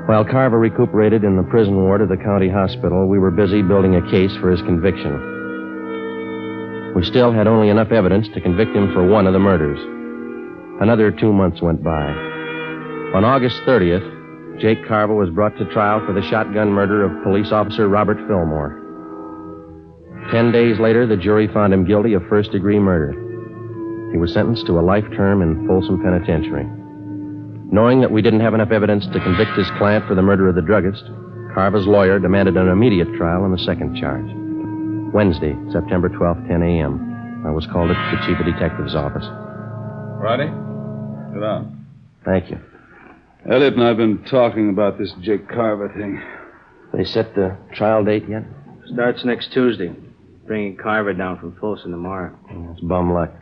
While 0.09 0.25
Carver 0.25 0.59
recuperated 0.59 1.25
in 1.25 1.37
the 1.37 1.43
prison 1.43 1.77
ward 1.77 2.01
of 2.01 2.09
the 2.09 2.17
county 2.17 2.49
hospital, 2.49 3.07
we 3.07 3.19
were 3.19 3.31
busy 3.31 3.61
building 3.61 3.97
a 3.97 4.11
case 4.11 4.35
for 4.37 4.51
his 4.51 4.63
conviction. 4.63 5.13
We 6.95 7.05
still 7.05 7.33
had 7.33 7.47
only 7.47 7.71
enough 7.71 7.91
evidence 7.91 8.29
to 8.35 8.41
convict 8.41 8.75
him 8.75 8.93
for 8.95 9.07
one 9.07 9.27
of 9.27 9.33
the 9.33 9.39
murders. 9.39 9.81
Another 10.81 11.11
two 11.11 11.33
months 11.33 11.61
went 11.61 11.83
by. 11.83 12.07
On 13.15 13.25
August 13.25 13.61
30th, 13.67 14.14
Jake 14.61 14.87
Carver 14.87 15.15
was 15.15 15.31
brought 15.31 15.57
to 15.59 15.65
trial 15.73 16.05
for 16.07 16.13
the 16.13 16.23
shotgun 16.23 16.71
murder 16.71 17.05
of 17.05 17.23
police 17.25 17.51
officer 17.51 17.89
Robert 17.89 18.19
Fillmore. 18.29 18.81
Ten 20.31 20.53
days 20.53 20.79
later, 20.79 21.07
the 21.07 21.17
jury 21.17 21.49
found 21.49 21.75
him 21.75 21.85
guilty 21.85 22.15
of 22.15 22.23
first 22.29 22.53
degree 22.53 22.79
murder. 22.79 23.13
He 24.13 24.19
was 24.19 24.33
sentenced 24.33 24.67
to 24.67 24.79
a 24.79 24.81
life 24.81 25.05
term 25.17 25.43
in 25.43 25.67
Folsom 25.67 26.03
Penitentiary. 26.03 26.65
Knowing 27.71 28.01
that 28.01 28.13
we 28.13 28.23
didn't 28.23 28.41
have 28.41 28.55
enough 28.55 28.71
evidence 28.71 29.05
to 29.07 29.21
convict 29.21 29.59
his 29.59 29.69
client 29.77 30.07
for 30.07 30.15
the 30.15 30.23
murder 30.23 30.49
of 30.49 30.55
the 30.55 30.63
druggist, 30.63 31.05
Carver's 31.53 31.87
lawyer 31.87 32.21
demanded 32.21 32.57
an 32.57 32.69
immediate 32.69 33.13
trial 33.17 33.43
on 33.43 33.51
the 33.51 33.59
second 33.59 33.97
charge. 33.97 34.27
Wednesday, 35.13 35.55
September 35.73 36.09
12th, 36.09 36.47
10 36.49 36.63
a.m. 36.63 37.43
I 37.45 37.51
was 37.51 37.67
called 37.67 37.91
at 37.91 38.11
the 38.11 38.27
chief 38.27 38.39
of 38.39 38.47
detective's 38.47 38.95
office. 38.95 39.27
Friday? 40.21 40.47
Sit 41.33 41.41
down. 41.41 41.87
Thank 42.25 42.51
you. 42.51 42.59
Elliot 43.51 43.75
and 43.75 43.85
I 43.85 43.89
have 43.89 43.99
been 43.99 44.25
talking 44.25 44.71
about 44.71 44.99
this 44.99 45.13
Jake 45.21 45.49
Carver 45.49 45.93
thing. 45.95 46.23
They 46.97 47.05
set 47.05 47.35
the 47.35 47.59
trial 47.75 48.03
date 48.03 48.25
yet? 48.27 48.43
Starts 48.93 49.23
next 49.25 49.53
Tuesday. 49.53 49.93
Bringing 50.47 50.79
Carver 50.79 51.13
down 51.13 51.39
from 51.39 51.55
Folsom 51.61 51.91
tomorrow. 51.91 52.35
That's 52.69 52.81
bum 52.81 53.13
luck. 53.13 53.33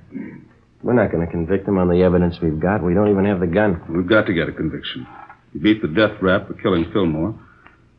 We're 0.82 0.94
not 0.94 1.12
going 1.12 1.24
to 1.24 1.30
convict 1.30 1.68
him 1.68 1.78
on 1.78 1.88
the 1.88 2.02
evidence 2.02 2.40
we've 2.42 2.58
got. 2.58 2.82
We 2.82 2.94
don't 2.94 3.10
even 3.10 3.24
have 3.26 3.38
the 3.38 3.46
gun. 3.46 3.80
We've 3.88 4.08
got 4.08 4.26
to 4.26 4.32
get 4.32 4.48
a 4.48 4.52
conviction. 4.52 5.06
He 5.52 5.60
beat 5.60 5.82
the 5.82 5.88
death 5.88 6.20
rap 6.20 6.48
for 6.48 6.54
killing 6.54 6.90
Fillmore. 6.92 7.38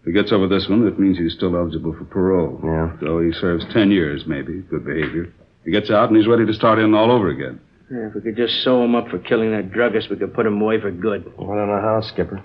If 0.01 0.07
he 0.07 0.11
gets 0.11 0.33
over 0.33 0.49
this 0.49 0.67
one, 0.67 0.85
it 0.85 0.99
means 0.99 1.17
he's 1.17 1.35
still 1.35 1.55
eligible 1.55 1.93
for 1.93 2.03
parole. 2.03 2.59
Yeah. 2.61 2.97
So 2.99 3.21
he 3.21 3.31
serves 3.31 3.63
ten 3.71 3.91
years, 3.91 4.23
maybe. 4.27 4.59
Good 4.69 4.83
behavior. 4.85 5.33
He 5.63 5.71
gets 5.71 5.89
out 5.89 6.09
and 6.09 6.17
he's 6.17 6.27
ready 6.27 6.45
to 6.45 6.53
start 6.53 6.79
in 6.79 6.93
all 6.93 7.11
over 7.11 7.29
again. 7.29 7.61
Yeah, 7.91 8.07
if 8.07 8.15
we 8.15 8.21
could 8.21 8.37
just 8.37 8.63
sew 8.63 8.83
him 8.83 8.95
up 8.95 9.09
for 9.09 9.19
killing 9.19 9.51
that 9.51 9.71
druggist, 9.71 10.09
we 10.09 10.15
could 10.15 10.33
put 10.33 10.45
him 10.45 10.61
away 10.61 10.79
for 10.79 10.91
good. 10.91 11.31
I 11.37 11.41
don't 11.41 11.67
know 11.67 11.81
how, 11.81 12.01
Skipper. 12.01 12.41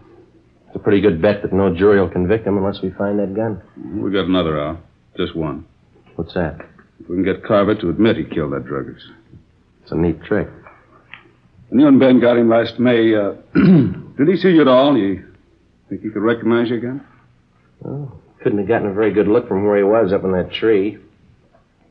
It's 0.67 0.77
a 0.77 0.79
pretty 0.79 1.01
good 1.01 1.23
bet 1.23 1.43
that 1.43 1.53
no 1.53 1.75
jury 1.75 2.01
will 2.01 2.11
convict 2.11 2.47
him 2.47 2.59
unless 2.59 2.83
we 2.83 2.91
find 2.91 3.19
that 3.19 3.35
gun. 3.35 3.63
We 4.03 4.11
got 4.11 4.27
another 4.27 4.61
hour. 4.61 4.79
Just 5.17 5.35
one. 5.35 5.65
What's 6.17 6.35
that? 6.35 6.61
If 7.01 7.09
we 7.09 7.17
can 7.17 7.25
get 7.25 7.45
Carver 7.45 7.75
to 7.77 7.91
admit 7.91 8.17
he 8.17 8.25
killed 8.25 8.53
that 8.53 8.67
druggist. 8.67 9.07
It's 9.83 9.93
a 9.93 9.97
neat 9.97 10.23
trick. 10.25 10.49
When 11.69 11.81
you 11.81 11.87
and 11.87 12.01
Ben 12.01 12.21
got 12.21 12.37
him 12.37 12.49
last 12.49 12.79
May, 12.79 13.15
uh, 13.15 13.33
did 13.55 14.29
he 14.29 14.37
see 14.37 14.51
you 14.51 14.63
at 14.63 14.69
all? 14.69 14.97
You 14.97 15.25
think 15.89 16.03
he 16.03 16.11
could 16.11 16.23
recognize 16.23 16.71
you 16.71 16.77
again? 16.77 17.05
Well, 17.81 18.21
couldn't 18.43 18.59
have 18.59 18.69
gotten 18.69 18.89
a 18.89 18.95
very 18.95 19.13
good 19.13 19.29
look 19.29 19.49
from 19.49 19.65
where 19.65 19.77
he 19.77 19.83
was 19.83 20.13
up 20.13 20.25
in 20.25 20.33
that 20.33 20.53
tree. 20.53 20.99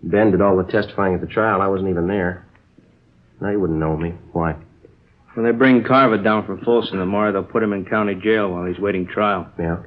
Ben 0.03 0.31
did 0.31 0.41
all 0.41 0.57
the 0.57 0.71
testifying 0.71 1.15
at 1.15 1.21
the 1.21 1.27
trial. 1.27 1.61
I 1.61 1.67
wasn't 1.67 1.89
even 1.89 2.07
there. 2.07 2.45
Now, 3.39 3.51
he 3.51 3.57
wouldn't 3.57 3.79
know 3.79 3.95
me. 3.95 4.13
Why? 4.31 4.55
When 5.33 5.45
they 5.45 5.51
bring 5.51 5.83
Carver 5.83 6.17
down 6.17 6.45
from 6.45 6.61
Folsom 6.61 6.97
tomorrow, 6.97 7.31
they'll 7.31 7.43
put 7.43 7.61
him 7.61 7.71
in 7.71 7.85
county 7.85 8.15
jail 8.15 8.51
while 8.51 8.65
he's 8.65 8.79
waiting 8.79 9.05
trial. 9.05 9.47
Yeah? 9.59 9.83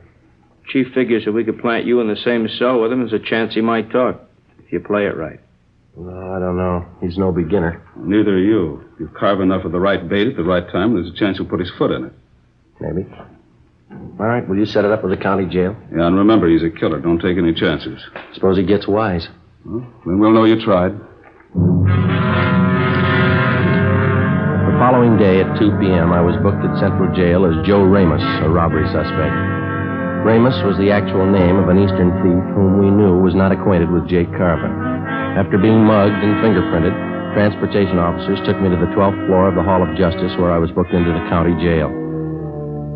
Chief 0.69 0.87
figures 0.95 1.25
if 1.27 1.35
we 1.35 1.43
could 1.43 1.61
plant 1.61 1.87
you 1.87 2.01
in 2.01 2.07
the 2.09 2.17
same 2.17 2.49
cell 2.49 2.81
with 2.81 2.93
him, 2.93 3.01
there's 3.01 3.21
a 3.21 3.25
chance 3.25 3.55
he 3.55 3.61
might 3.61 3.91
talk. 3.91 4.21
If 4.65 4.73
you 4.73 4.79
play 4.79 5.07
it 5.07 5.17
right. 5.17 5.41
Well, 5.97 6.33
I 6.33 6.39
don't 6.39 6.57
know. 6.57 6.87
He's 7.01 7.19
no 7.19 7.33
beginner. 7.33 7.83
Neither 7.97 8.37
are 8.37 8.39
you. 8.39 8.85
If 8.95 9.01
you 9.01 9.09
carve 9.09 9.41
enough 9.41 9.65
of 9.65 9.73
the 9.73 9.81
right 9.81 10.09
bait 10.09 10.29
at 10.29 10.37
the 10.37 10.45
right 10.45 10.71
time, 10.71 10.95
there's 10.95 11.09
a 11.13 11.17
chance 11.19 11.39
he'll 11.39 11.47
put 11.47 11.59
his 11.59 11.71
foot 11.77 11.91
in 11.91 12.05
it. 12.05 12.13
Maybe. 12.81 13.07
All 13.91 14.27
right, 14.27 14.49
will 14.49 14.57
you 14.57 14.67
set 14.67 14.85
it 14.85 14.93
up 14.93 15.03
with 15.03 15.11
the 15.11 15.23
county 15.23 15.47
jail? 15.47 15.77
Yeah, 15.93 16.07
and 16.07 16.17
remember, 16.17 16.49
he's 16.49 16.63
a 16.63 16.71
killer. 16.71 17.01
Don't 17.01 17.19
take 17.19 17.37
any 17.37 17.53
chances. 17.53 18.01
Suppose 18.35 18.57
he 18.57 18.63
gets 18.65 18.87
wise. 18.87 19.29
Well, 19.65 19.85
then 20.07 20.21
we'll 20.21 20.31
know 20.31 20.45
you 20.45 20.63
tried. 20.65 20.93
Following 25.01 25.17
day 25.17 25.41
at 25.41 25.57
2 25.57 25.81
p.m., 25.81 26.13
I 26.13 26.21
was 26.21 26.37
booked 26.45 26.61
at 26.61 26.77
Central 26.77 27.09
Jail 27.17 27.49
as 27.49 27.57
Joe 27.65 27.81
Ramos, 27.89 28.21
a 28.45 28.53
robbery 28.53 28.85
suspect. 28.93 29.33
Ramos 30.29 30.61
was 30.61 30.77
the 30.77 30.93
actual 30.93 31.25
name 31.25 31.57
of 31.57 31.73
an 31.73 31.81
Eastern 31.81 32.13
thief 32.21 32.45
whom 32.53 32.77
we 32.77 32.93
knew 32.93 33.17
was 33.17 33.33
not 33.33 33.49
acquainted 33.49 33.89
with 33.89 34.05
Jake 34.13 34.29
Carver. 34.37 34.69
After 35.41 35.57
being 35.57 35.81
mugged 35.81 36.21
and 36.21 36.37
fingerprinted, 36.45 36.93
transportation 37.33 37.97
officers 37.97 38.45
took 38.45 38.61
me 38.61 38.69
to 38.69 38.77
the 38.77 38.93
12th 38.93 39.17
floor 39.25 39.49
of 39.49 39.57
the 39.57 39.65
Hall 39.65 39.81
of 39.81 39.97
Justice 39.97 40.37
where 40.37 40.53
I 40.53 40.61
was 40.61 40.69
booked 40.77 40.93
into 40.93 41.17
the 41.17 41.25
county 41.33 41.57
jail. 41.65 41.89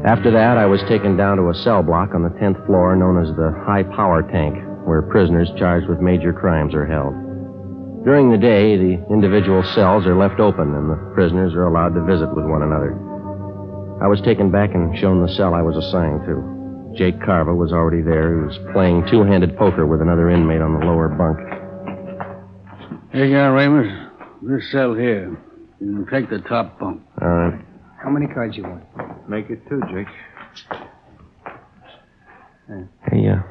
After 0.04 0.28
that, 0.28 0.60
I 0.60 0.68
was 0.68 0.84
taken 0.84 1.16
down 1.16 1.40
to 1.40 1.48
a 1.48 1.56
cell 1.64 1.80
block 1.80 2.12
on 2.12 2.20
the 2.20 2.36
10th 2.36 2.60
floor 2.68 2.92
known 3.00 3.16
as 3.16 3.32
the 3.32 3.56
High 3.64 3.88
Power 3.96 4.20
Tank, 4.28 4.60
where 4.84 5.00
prisoners 5.08 5.48
charged 5.56 5.88
with 5.88 6.04
major 6.04 6.36
crimes 6.36 6.76
are 6.76 6.84
held. 6.84 7.23
During 8.04 8.30
the 8.30 8.36
day, 8.36 8.76
the 8.76 9.00
individual 9.08 9.62
cells 9.74 10.04
are 10.04 10.14
left 10.14 10.38
open 10.38 10.74
and 10.74 10.90
the 10.90 11.14
prisoners 11.14 11.54
are 11.54 11.66
allowed 11.66 11.94
to 11.94 12.04
visit 12.04 12.28
with 12.36 12.44
one 12.44 12.62
another. 12.62 12.92
I 14.02 14.08
was 14.08 14.20
taken 14.20 14.50
back 14.50 14.74
and 14.74 14.96
shown 14.98 15.22
the 15.22 15.32
cell 15.32 15.54
I 15.54 15.62
was 15.62 15.76
assigned 15.76 16.20
to. 16.26 16.92
Jake 16.96 17.18
Carver 17.24 17.54
was 17.54 17.72
already 17.72 18.02
there. 18.02 18.38
He 18.38 18.46
was 18.46 18.58
playing 18.74 19.06
two 19.10 19.24
handed 19.24 19.56
poker 19.56 19.86
with 19.86 20.02
another 20.02 20.28
inmate 20.28 20.60
on 20.60 20.78
the 20.78 20.84
lower 20.84 21.08
bunk. 21.08 21.38
Here 23.12 23.24
you 23.24 23.36
are, 23.38 23.52
Ramos. 23.52 24.10
This 24.42 24.70
cell 24.70 24.92
here. 24.94 25.36
You 25.80 26.04
can 26.04 26.06
take 26.10 26.28
the 26.28 26.46
top 26.46 26.78
bunk. 26.78 27.00
All 27.22 27.28
right. 27.28 27.60
How 28.02 28.10
many 28.10 28.26
cards 28.26 28.54
you 28.54 28.64
want? 28.64 28.84
Make 29.30 29.48
it 29.48 29.66
two, 29.66 29.80
Jake. 29.90 30.08
Hey, 33.10 33.28
uh, 33.28 33.42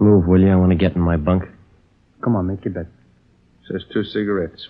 move, 0.00 0.26
will 0.26 0.40
you? 0.40 0.50
I 0.50 0.56
want 0.56 0.70
to 0.70 0.76
get 0.76 0.96
in 0.96 1.00
my 1.00 1.16
bunk. 1.16 1.44
Come 2.22 2.34
on, 2.34 2.48
make 2.48 2.64
your 2.64 2.74
bet. 2.74 2.86
Says 3.68 3.84
two 3.92 4.04
cigarettes. 4.04 4.68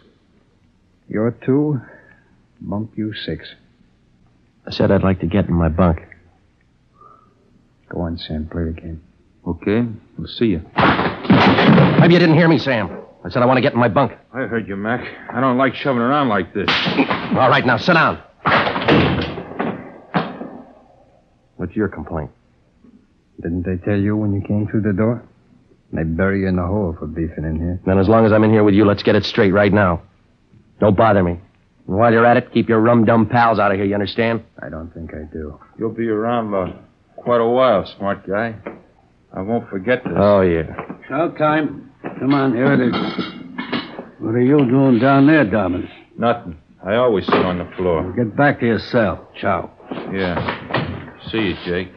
You're 1.09 1.31
two, 1.31 1.81
bunk 2.61 2.90
you 2.94 3.14
six. 3.14 3.48
I 4.66 4.70
said 4.70 4.90
I'd 4.90 5.02
like 5.02 5.20
to 5.20 5.26
get 5.26 5.46
in 5.48 5.55
my 5.55 5.68
bunk. 5.68 5.98
Go 7.88 8.00
on, 8.02 8.16
Sam. 8.18 8.48
Play 8.50 8.64
the 8.64 8.72
game. 8.72 9.02
Okay, 9.46 9.83
we'll 10.16 10.28
see 10.28 10.46
you. 10.46 10.62
Maybe 12.00 12.14
you 12.14 12.20
didn't 12.20 12.37
hear 12.37 12.48
me, 12.48 12.59
Sam. 12.59 12.98
I 13.24 13.28
said 13.31 13.42
I 13.42 13.46
want 13.46 13.57
to 13.59 13.61
get 13.61 13.72
in 13.72 13.78
my 13.78 13.88
bunk. 13.88 14.12
I 14.33 14.46
heard 14.46 14.68
you, 14.68 14.76
Mac. 14.76 15.00
I 15.31 15.40
don't 15.40 15.57
like 15.59 15.74
shoving 15.74 16.02
around 16.02 16.28
like 16.28 16.55
this. 16.55 16.68
All 16.70 17.48
right, 17.50 17.64
now 17.64 17.76
sit 17.76 17.94
down. 17.94 18.22
What's 21.57 21.74
your 21.74 21.88
complaint? 21.88 22.31
Didn't 23.40 23.62
they 23.64 23.76
tell 23.85 23.98
you 23.98 24.16
when 24.16 24.33
you 24.33 24.40
came 24.40 24.66
through 24.68 24.83
the 24.83 24.92
door? 24.92 25.24
They 25.92 26.05
bury 26.05 26.40
you 26.40 26.48
in 26.48 26.57
the 26.57 26.66
hole 26.66 26.96
for 26.98 27.07
beefing 27.07 27.44
in 27.44 27.59
here. 27.59 27.81
Then 27.85 27.98
as 27.98 28.09
long 28.09 28.24
as 28.24 28.33
I'm 28.33 28.42
in 28.44 28.50
here 28.50 28.64
with 28.64 28.74
you, 28.74 28.85
let's 28.85 29.02
get 29.02 29.14
it 29.14 29.24
straight 29.24 29.52
right 29.52 29.72
now. 29.72 30.02
Don't 30.81 30.96
bother 30.96 31.22
me. 31.22 31.33
And 31.87 31.96
while 31.96 32.12
you're 32.12 32.24
at 32.24 32.37
it, 32.37 32.52
keep 32.52 32.68
your 32.68 32.81
rum-dum 32.81 33.28
pals 33.28 33.59
out 33.59 33.70
of 33.72 33.76
here, 33.76 33.85
you 33.85 33.94
understand? 33.94 34.42
I 34.62 34.68
don't 34.68 34.92
think 34.94 35.12
I 35.12 35.24
do. 35.33 35.61
You'll 35.78 35.90
be 35.90 36.09
around 36.09 36.55
uh, 36.55 36.72
quite 37.16 37.40
a 37.40 37.46
while, 37.46 37.85
smart 37.98 38.26
guy. 38.26 38.57
I 39.35 39.42
won't 39.42 39.68
forget 39.68 40.02
this. 40.05 40.12
Oh, 40.16 40.40
yeah. 40.40 40.62
Showtime. 41.11 41.88
Come 42.18 42.35
on, 42.35 42.55
here 42.55 42.72
it 42.72 42.81
is. 42.81 42.94
What 44.18 44.35
are 44.35 44.40
you 44.40 44.59
doing 44.59 44.98
down 44.98 45.26
there, 45.26 45.44
Dobbins? 45.44 45.88
Nothing. 46.16 46.59
I 46.85 46.96
always 46.96 47.24
sit 47.26 47.35
on 47.35 47.59
the 47.59 47.70
floor. 47.76 48.12
Get 48.12 48.37
back 48.37 48.61
to 48.61 48.66
your 48.66 48.78
cell. 48.78 49.28
Ciao. 49.40 49.70
Yeah. 50.12 51.18
See 51.31 51.38
you, 51.38 51.55
Jake. 51.64 51.92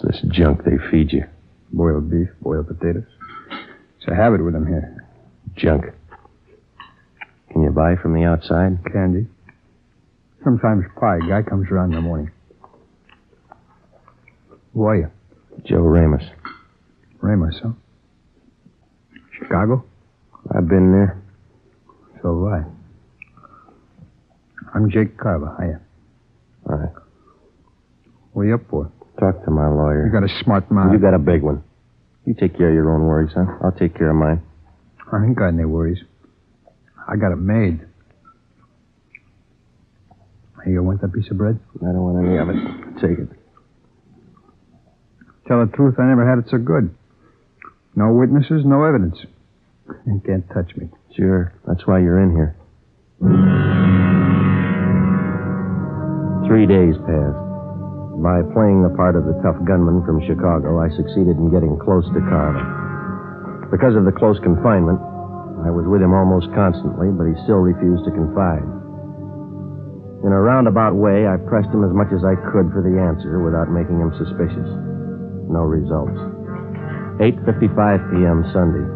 What's 0.00 0.22
this 0.22 0.32
junk 0.32 0.64
they 0.64 0.78
feed 0.90 1.12
you? 1.12 1.24
Boiled 1.72 2.10
beef, 2.10 2.28
boiled 2.40 2.68
potatoes. 2.68 3.06
It's 3.96 4.08
a 4.08 4.14
habit 4.14 4.44
with 4.44 4.54
them 4.54 4.66
here. 4.66 5.04
Junk. 5.56 5.86
Can 7.50 7.62
you 7.62 7.70
buy 7.70 7.96
from 7.96 8.14
the 8.14 8.24
outside? 8.24 8.78
Candy. 8.92 9.26
Sometimes 10.44 10.84
pie. 11.00 11.18
Guy 11.28 11.42
comes 11.42 11.68
around 11.70 11.90
in 11.90 11.96
the 11.96 12.00
morning. 12.00 12.30
Who 14.74 14.84
are 14.84 14.96
you? 14.96 15.10
Joe 15.64 15.78
Ramos. 15.78 16.22
Ramos, 17.20 17.58
huh? 17.62 17.72
Chicago? 19.36 19.84
I've 20.54 20.68
been 20.68 20.92
there. 20.92 21.20
So 22.22 22.44
have 22.44 22.52
I. 22.52 22.64
I'm 24.74 24.90
Jake 24.90 25.16
Carver. 25.16 25.56
Hiya. 25.58 25.80
All 26.70 26.76
right. 26.78 26.92
What 28.32 28.42
are 28.42 28.46
you 28.46 28.54
up 28.54 28.62
for? 28.70 28.92
Talk 29.18 29.44
to 29.44 29.50
my 29.50 29.68
lawyer. 29.68 30.06
You 30.06 30.12
got 30.12 30.22
a 30.22 30.44
smart 30.44 30.70
mouth. 30.70 30.92
You 30.92 30.98
got 30.98 31.14
a 31.14 31.18
big 31.18 31.42
one. 31.42 31.64
You 32.24 32.34
take 32.34 32.56
care 32.56 32.68
of 32.68 32.74
your 32.74 32.94
own 32.94 33.04
worries, 33.06 33.32
huh? 33.34 33.46
I'll 33.64 33.72
take 33.72 33.96
care 33.96 34.10
of 34.10 34.16
mine. 34.16 34.42
I 35.10 35.24
ain't 35.24 35.36
got 35.36 35.48
any 35.48 35.64
worries. 35.64 35.98
I 37.08 37.16
got 37.16 37.32
it 37.32 37.38
made. 37.38 37.80
Hey, 40.64 40.72
you 40.72 40.82
want 40.82 41.00
that 41.00 41.12
piece 41.12 41.30
of 41.30 41.38
bread? 41.38 41.58
I 41.80 41.86
don't 41.86 42.02
want 42.02 42.26
any 42.26 42.36
of 42.36 42.48
it. 42.48 43.00
Take 43.00 43.18
it. 43.18 43.28
Tell 45.48 45.64
the 45.64 45.72
truth, 45.74 45.94
I 45.98 46.04
never 46.04 46.28
had 46.28 46.44
it 46.44 46.50
so 46.50 46.58
good. 46.58 46.94
No 47.96 48.12
witnesses, 48.12 48.62
no 48.64 48.84
evidence. 48.84 49.16
You 50.06 50.22
can't 50.26 50.46
touch 50.48 50.76
me. 50.76 50.90
Sure. 51.16 51.54
That's 51.66 51.86
why 51.86 52.00
you're 52.00 52.20
in 52.20 52.32
here. 52.32 52.54
Three 56.46 56.66
days 56.66 56.94
passed. 57.06 57.47
By 58.18 58.42
playing 58.50 58.82
the 58.82 58.90
part 58.98 59.14
of 59.14 59.30
the 59.30 59.38
tough 59.46 59.62
gunman 59.62 60.02
from 60.02 60.18
Chicago, 60.26 60.82
I 60.82 60.90
succeeded 60.98 61.38
in 61.38 61.54
getting 61.54 61.78
close 61.78 62.02
to 62.10 62.20
Carver. 62.26 62.66
Because 63.70 63.94
of 63.94 64.02
the 64.02 64.16
close 64.16 64.42
confinement, 64.42 64.98
I 65.62 65.70
was 65.70 65.86
with 65.86 66.02
him 66.02 66.10
almost 66.10 66.50
constantly, 66.50 67.14
but 67.14 67.30
he 67.30 67.38
still 67.46 67.62
refused 67.62 68.02
to 68.10 68.18
confide. 68.18 68.66
In 70.26 70.34
a 70.34 70.42
roundabout 70.42 70.98
way, 70.98 71.30
I 71.30 71.38
pressed 71.46 71.70
him 71.70 71.86
as 71.86 71.94
much 71.94 72.10
as 72.10 72.26
I 72.26 72.34
could 72.50 72.74
for 72.74 72.82
the 72.82 72.98
answer 72.98 73.38
without 73.38 73.70
making 73.70 74.02
him 74.02 74.10
suspicious. 74.18 74.66
No 75.46 75.62
results. 75.62 76.18
8.55 77.22 77.70
p.m. 78.10 78.42
Sunday, 78.50 78.86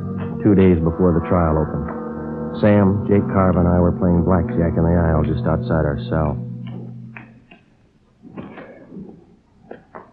two 0.43 0.59
days 0.59 0.83
before 0.83 1.15
the 1.15 1.23
trial 1.31 1.63
opened. 1.63 2.59
Sam, 2.59 3.07
Jake 3.07 3.23
Carver, 3.31 3.63
and 3.63 3.71
I 3.71 3.79
were 3.79 3.95
playing 3.95 4.27
blackjack 4.27 4.75
in 4.75 4.83
the 4.83 4.99
aisle 4.99 5.23
just 5.23 5.47
outside 5.47 5.87
our 5.87 6.03
cell. 6.11 6.52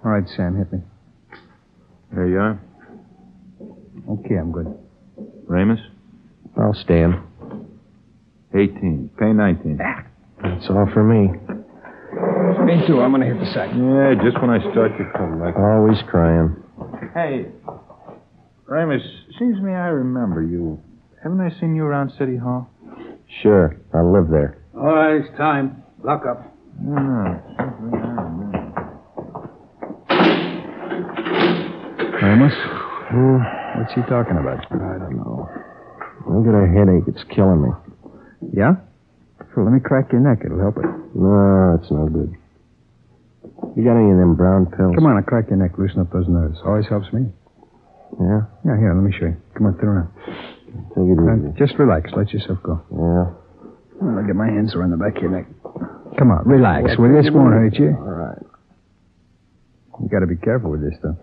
All 0.04 0.12
right, 0.12 0.28
Sam, 0.36 0.56
hit 0.58 0.72
me. 0.72 0.80
There 2.14 2.28
you 2.28 2.40
are. 2.40 2.60
Okay, 4.10 4.36
I'm 4.36 4.52
good. 4.52 4.74
Ramos? 5.48 5.80
I'll 6.58 6.74
stand. 6.74 7.16
18. 8.54 9.12
Pay 9.20 9.34
19. 9.34 9.80
Ah. 9.84 10.06
That's 10.42 10.70
all 10.70 10.88
for 10.94 11.04
me. 11.04 11.28
Me 12.66 12.88
too. 12.88 13.02
I'm 13.02 13.12
going 13.12 13.22
to 13.22 13.28
hit 13.28 13.40
the 13.40 13.52
sack. 13.54 13.70
Yeah, 13.76 14.16
just 14.24 14.42
when 14.42 14.50
I 14.50 14.60
start 14.72 14.98
to 14.98 15.04
come, 15.16 15.38
collect. 15.40 15.58
Always 15.58 16.02
crying. 16.10 16.56
Hey, 17.14 17.48
Ramos, 18.66 19.02
seems 19.38 19.58
to 19.58 19.62
me 19.64 19.74
I 19.74 19.88
remember 19.88 20.42
you. 20.42 20.80
Haven't 21.22 21.42
I 21.42 21.50
seen 21.60 21.76
you 21.76 21.84
around 21.84 22.12
City 22.18 22.38
Hall? 22.38 22.70
Sure, 23.42 23.76
I 23.94 24.02
live 24.02 24.30
there. 24.30 24.58
All 24.76 24.96
right, 24.96 25.16
it's 25.22 25.38
time. 25.38 25.84
Lock 26.04 26.24
up. 26.26 26.56
No. 26.82 28.49
Ramos? 32.30 32.54
What's 33.82 33.94
he 33.98 34.02
talking 34.06 34.38
about? 34.38 34.62
I 34.70 35.02
don't 35.02 35.18
know. 35.18 35.50
I 35.50 36.38
got 36.46 36.62
a 36.62 36.70
headache. 36.70 37.10
It's 37.10 37.26
killing 37.34 37.66
me. 37.66 37.70
Yeah? 38.54 38.78
So 39.56 39.62
let 39.66 39.74
me 39.74 39.80
crack 39.82 40.12
your 40.14 40.22
neck. 40.22 40.46
It'll 40.46 40.62
help 40.62 40.78
it. 40.78 40.86
No, 41.18 41.74
it's 41.82 41.90
no 41.90 42.06
good. 42.06 42.30
You 43.76 43.82
got 43.84 43.98
any 43.98 44.12
of 44.14 44.18
them 44.22 44.36
brown 44.38 44.68
pills? 44.70 44.94
Come 44.94 45.08
on, 45.10 45.18
I'll 45.18 45.24
crack 45.26 45.50
your 45.50 45.58
neck. 45.58 45.74
Loosen 45.82 46.02
up 46.02 46.12
those 46.14 46.28
nerves. 46.30 46.60
Always 46.66 46.86
helps 46.88 47.12
me. 47.12 47.34
Yeah? 48.22 48.46
Yeah, 48.62 48.78
here, 48.78 48.94
let 48.94 49.02
me 49.02 49.10
show 49.18 49.26
you. 49.34 49.38
Come 49.58 49.66
on, 49.66 49.78
turn 49.82 49.90
around. 49.90 50.10
Take 50.94 51.10
it 51.10 51.18
Uh, 51.18 51.50
easy. 51.50 51.58
just 51.58 51.80
relax. 51.82 52.12
Let 52.16 52.30
yourself 52.32 52.60
go. 52.62 52.78
Yeah. 52.94 54.06
I'll 54.06 54.26
get 54.26 54.36
my 54.36 54.48
hands 54.48 54.76
around 54.76 54.92
the 54.92 54.98
back 55.02 55.18
of 55.18 55.24
your 55.24 55.32
neck. 55.32 55.48
Come 56.18 56.30
on, 56.30 56.46
relax. 56.46 56.94
Well, 56.98 57.10
this 57.12 57.32
won't 57.34 57.54
hurt 57.54 57.74
you. 57.74 57.90
All 57.98 58.14
right. 58.14 58.38
You 60.02 60.10
got 60.10 60.20
to 60.20 60.28
be 60.28 60.38
careful 60.38 60.70
with 60.70 60.82
this, 60.82 60.94
though. 61.02 61.18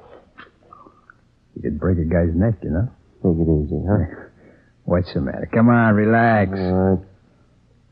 You 1.56 1.62
could 1.62 1.80
break 1.80 1.98
a 1.98 2.04
guy's 2.04 2.34
neck, 2.34 2.54
you 2.62 2.70
know. 2.70 2.88
Take 3.22 3.40
it 3.40 3.48
easy, 3.48 3.80
huh? 3.88 4.28
What's 4.84 5.12
the 5.14 5.20
matter? 5.20 5.48
Come 5.52 5.68
on, 5.68 5.94
relax. 5.94 6.50
All 6.52 6.72
right. 6.72 7.04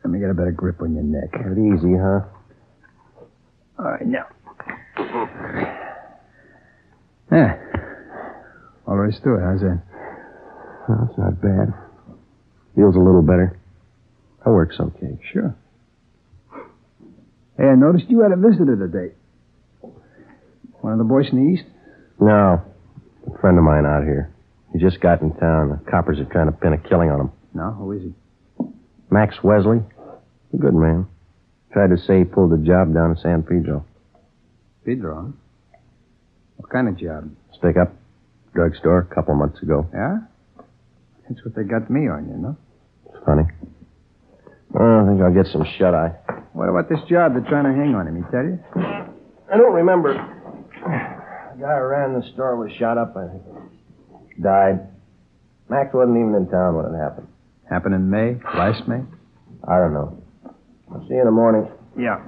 Let 0.04 0.10
me 0.10 0.20
get 0.20 0.30
a 0.30 0.34
better 0.34 0.52
grip 0.52 0.82
on 0.82 0.94
your 0.94 1.02
neck. 1.02 1.32
Take 1.32 1.46
it 1.46 1.58
easy, 1.58 1.94
huh? 1.96 2.28
All 3.78 3.90
right, 3.90 4.06
now. 4.06 4.26
Yeah. 7.32 7.56
All 8.86 8.96
there 8.96 9.08
is 9.08 9.18
to 9.24 9.34
it. 9.34 9.40
How's 9.40 9.60
that? 9.60 9.82
Well, 10.88 10.98
that's 11.06 11.18
not 11.18 11.40
bad. 11.40 11.72
Feels 12.76 12.94
a 12.96 12.98
little 12.98 13.22
better. 13.22 13.58
That 14.44 14.50
works 14.50 14.76
okay. 14.78 15.18
Sure. 15.32 15.56
Hey, 17.56 17.64
I 17.64 17.74
noticed 17.76 18.10
you 18.10 18.20
had 18.20 18.32
a 18.32 18.36
visitor 18.36 18.76
today. 18.76 19.14
One 20.82 20.92
of 20.92 20.98
the 20.98 21.04
boys 21.04 21.30
from 21.30 21.46
the 21.46 21.52
east? 21.54 21.64
No. 22.20 22.62
A 23.26 23.38
friend 23.38 23.58
of 23.58 23.64
mine 23.64 23.86
out 23.86 24.04
here. 24.04 24.30
He 24.72 24.78
just 24.78 25.00
got 25.00 25.22
in 25.22 25.32
town. 25.34 25.70
The 25.70 25.90
coppers 25.90 26.18
are 26.18 26.24
trying 26.26 26.46
to 26.46 26.52
pin 26.52 26.72
a 26.72 26.78
killing 26.78 27.10
on 27.10 27.20
him. 27.20 27.32
No, 27.54 27.70
who 27.70 27.92
is 27.92 28.02
he? 28.02 28.12
Max 29.10 29.36
Wesley. 29.42 29.78
A 30.52 30.56
good 30.56 30.74
man. 30.74 31.06
Tried 31.72 31.90
to 31.90 31.98
say 31.98 32.18
he 32.18 32.24
pulled 32.24 32.52
a 32.52 32.58
job 32.58 32.92
down 32.94 33.12
in 33.12 33.16
San 33.16 33.42
Pedro. 33.42 33.84
Pedro, 34.84 35.14
huh? 35.14 35.78
What 36.56 36.70
kind 36.70 36.88
of 36.88 36.96
job? 36.98 37.30
Stick 37.58 37.76
up. 37.76 37.92
Drugstore 38.54 38.98
a 39.10 39.14
couple 39.14 39.34
months 39.34 39.60
ago. 39.62 39.86
Yeah? 39.92 40.18
That's 41.28 41.44
what 41.44 41.54
they 41.56 41.62
got 41.64 41.90
me 41.90 42.08
on, 42.08 42.28
you 42.28 42.36
know? 42.36 42.56
It's 43.06 43.24
funny. 43.24 43.44
Oh, 44.78 45.04
I 45.04 45.08
think 45.08 45.22
I'll 45.22 45.32
get 45.34 45.50
some 45.52 45.64
shut 45.78 45.94
eye. 45.94 46.12
What 46.52 46.68
about 46.68 46.88
this 46.88 47.00
job 47.08 47.32
they're 47.32 47.48
trying 47.48 47.64
to 47.64 47.72
hang 47.72 47.94
on 47.94 48.06
him? 48.06 48.16
He 48.16 48.22
tell 48.30 48.44
you? 48.44 48.58
I 49.52 49.56
don't 49.56 49.72
remember. 49.72 50.12
The 51.54 51.60
guy 51.60 51.78
who 51.78 51.84
ran 51.84 52.14
the 52.14 52.26
store 52.32 52.56
was 52.56 52.72
shot 52.78 52.98
up, 52.98 53.16
I 53.16 53.28
think. 53.28 54.42
Died. 54.42 54.88
Max 55.68 55.94
wasn't 55.94 56.16
even 56.18 56.34
in 56.34 56.48
town 56.50 56.74
when 56.76 56.86
it 56.86 56.98
happened. 56.98 57.28
Happened 57.70 57.94
in 57.94 58.10
May? 58.10 58.36
Last 58.56 58.88
May? 58.88 59.00
I 59.66 59.78
don't 59.78 59.94
know. 59.94 60.20
I'll 60.92 61.06
see 61.06 61.14
you 61.14 61.20
in 61.20 61.26
the 61.26 61.30
morning. 61.30 61.68
Yeah. 61.98 62.18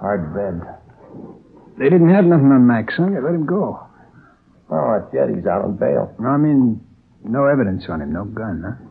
Hard 0.00 0.32
bed. 0.34 0.60
They 1.78 1.90
didn't 1.90 2.08
have 2.08 2.24
nothing 2.24 2.50
on 2.50 2.66
Max, 2.66 2.94
huh? 2.96 3.06
They 3.10 3.20
let 3.20 3.34
him 3.34 3.46
go. 3.46 3.78
Oh, 4.70 4.98
that's 4.98 5.12
yet. 5.12 5.28
He's 5.28 5.46
out 5.46 5.64
on 5.64 5.76
bail. 5.76 6.14
No, 6.18 6.28
I 6.28 6.36
mean, 6.38 6.80
no 7.24 7.44
evidence 7.46 7.84
on 7.88 8.00
him. 8.00 8.12
No 8.12 8.24
gun, 8.24 8.64
huh? 8.64 8.86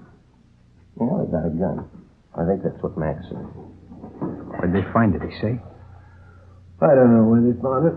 Well, 0.95 1.25
he 1.25 1.31
got 1.31 1.45
a 1.45 1.49
gun. 1.49 1.89
I 2.35 2.45
think 2.45 2.63
that's 2.63 2.81
what 2.83 2.97
Max 2.97 3.23
said. 3.29 3.45
Where'd 4.59 4.75
they 4.75 4.91
find 4.91 5.15
it, 5.15 5.21
he 5.21 5.31
say? 5.39 5.55
I 6.81 6.95
don't 6.95 7.15
know 7.15 7.23
where 7.23 7.39
they 7.39 7.55
found 7.61 7.87
it. 7.87 7.95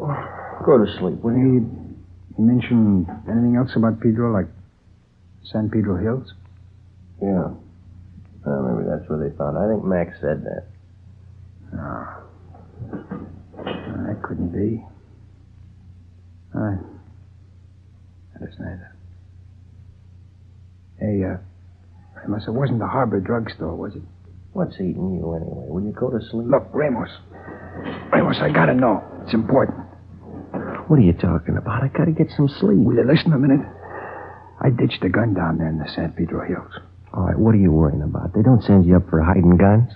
Go 0.65 0.79
to 0.79 0.87
sleep, 0.99 1.19
will 1.23 1.35
you? 1.35 1.67
He, 2.37 2.43
mentioned 2.43 3.07
anything 3.29 3.57
else 3.57 3.75
about 3.75 4.01
Pedro, 4.01 4.33
like 4.33 4.47
San 5.43 5.71
Pedro 5.71 5.99
Hills? 5.99 6.33
Yeah. 7.21 7.51
Oh, 8.47 8.63
maybe 8.63 8.89
that's 8.89 9.09
where 9.11 9.29
they 9.29 9.37
found 9.37 9.57
it. 9.57 9.61
I 9.61 9.75
think 9.75 9.85
Max 9.85 10.15
said 10.21 10.45
that. 10.45 10.67
No. 11.73 12.07
That 14.07 14.23
couldn't 14.23 14.53
be. 14.53 14.85
I. 16.55 16.77
That's 18.39 18.59
neither. 18.59 18.97
Hey, 20.99 21.25
uh, 21.25 21.39
it 22.25 22.53
wasn't 22.53 22.79
the 22.79 22.87
Harbor 22.87 23.19
drugstore, 23.21 23.75
was 23.75 23.97
it? 23.97 24.03
What's 24.53 24.75
eating 24.77 25.17
you 25.17 25.33
anyway? 25.33 25.65
Will 25.69 25.83
you 25.83 25.93
go 25.93 26.11
to 26.11 26.21
sleep? 26.31 26.47
Look, 26.47 26.69
Ramos. 26.73 27.09
Ramos, 28.13 28.37
I 28.41 28.53
gotta 28.53 28.75
know. 28.75 29.03
It's 29.25 29.33
important. 29.33 29.81
What 30.89 30.99
are 30.99 31.03
you 31.03 31.15
talking 31.15 31.57
about? 31.57 31.83
I 31.83 31.89
gotta 31.89 32.13
get 32.13 32.29
some 32.37 32.49
sleep. 32.61 32.77
Will 32.79 32.97
you 32.97 33.05
listen 33.09 33.33
a 33.33 33.39
minute? 33.39 33.65
I 34.61 34.69
ditched 34.69 35.03
a 35.05 35.09
gun 35.09 35.33
down 35.33 35.57
there 35.57 35.69
in 35.69 35.79
the 35.79 35.89
San 35.97 36.13
Pedro 36.13 36.47
Hills. 36.47 36.73
All 37.15 37.25
right, 37.25 37.39
what 37.39 37.55
are 37.55 37.59
you 37.59 37.73
worrying 37.73 38.03
about? 38.03 38.35
They 38.35 38.43
don't 38.43 38.63
send 38.63 38.85
you 38.85 38.97
up 38.97 39.09
for 39.09 39.23
hiding 39.23 39.57
guns? 39.57 39.89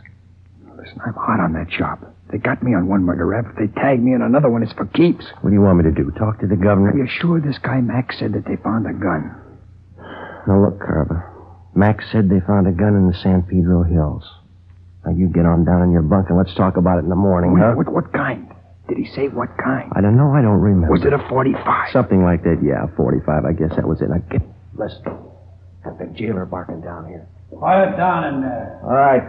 Listen, 0.76 1.00
I'm 1.04 1.14
hot 1.14 1.40
on 1.40 1.52
that 1.52 1.68
job. 1.68 2.00
They 2.32 2.38
got 2.38 2.62
me 2.62 2.74
on 2.74 2.88
one 2.88 3.04
murder 3.04 3.26
rap. 3.26 3.44
If 3.50 3.56
they 3.56 3.80
tag 3.80 4.02
me 4.02 4.14
on 4.14 4.22
another 4.22 4.48
one, 4.48 4.62
it's 4.62 4.72
for 4.72 4.86
keeps. 4.86 5.24
What 5.42 5.50
do 5.50 5.54
you 5.54 5.60
want 5.60 5.78
me 5.78 5.84
to 5.84 5.92
do? 5.92 6.10
Talk 6.18 6.40
to 6.40 6.46
the 6.46 6.56
governor? 6.56 6.92
Are 6.92 6.96
you 6.96 7.06
sure 7.20 7.40
this 7.40 7.58
guy 7.58 7.80
Max 7.80 8.18
said 8.18 8.32
that 8.32 8.44
they 8.46 8.56
found 8.56 8.86
a 8.86 8.92
gun? 8.92 9.36
Now, 10.48 10.64
look, 10.64 10.80
Carver. 10.80 11.32
Max 11.74 12.04
said 12.10 12.28
they 12.28 12.40
found 12.40 12.66
a 12.66 12.72
gun 12.72 12.96
in 12.96 13.06
the 13.06 13.16
San 13.22 13.42
Pedro 13.42 13.82
Hills. 13.84 14.24
Now, 15.06 15.12
you 15.14 15.28
get 15.28 15.46
on 15.46 15.64
down 15.64 15.82
in 15.82 15.92
your 15.92 16.02
bunk 16.02 16.28
and 16.30 16.36
let's 16.36 16.52
talk 16.54 16.76
about 16.76 16.98
it 16.98 17.04
in 17.06 17.08
the 17.08 17.14
morning, 17.16 17.54
Wait, 17.54 17.62
huh? 17.62 17.74
What, 17.78 17.88
what 17.92 18.12
kind? 18.12 18.50
Did 18.88 18.98
he 18.98 19.06
say 19.14 19.28
what 19.28 19.50
kind? 19.56 19.90
I 19.94 20.00
don't 20.00 20.16
know. 20.16 20.32
I 20.34 20.42
don't 20.42 20.58
remember. 20.58 20.90
Was 20.90 21.04
it 21.04 21.12
a 21.12 21.18
45? 21.28 21.92
Something 21.92 22.24
like 22.24 22.42
that, 22.42 22.58
yeah. 22.62 22.86
45, 22.96 23.44
I 23.44 23.52
guess 23.52 23.70
that 23.76 23.86
was 23.86 24.00
it. 24.02 24.10
Now, 24.10 24.18
get... 24.30 24.42
Listen. 24.74 25.02
Got 25.84 25.98
the 25.98 26.06
jailer 26.18 26.44
barking 26.44 26.80
down 26.82 27.06
here. 27.06 27.28
Quiet 27.50 27.96
down 27.96 28.34
in 28.34 28.40
there. 28.42 28.80
All 28.82 28.98
right. 28.98 29.22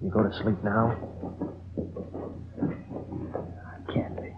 You 0.00 0.08
go 0.10 0.22
to 0.22 0.32
sleep 0.42 0.56
now? 0.64 0.96
I 1.76 3.92
can't 3.92 4.16
be. 4.16 4.32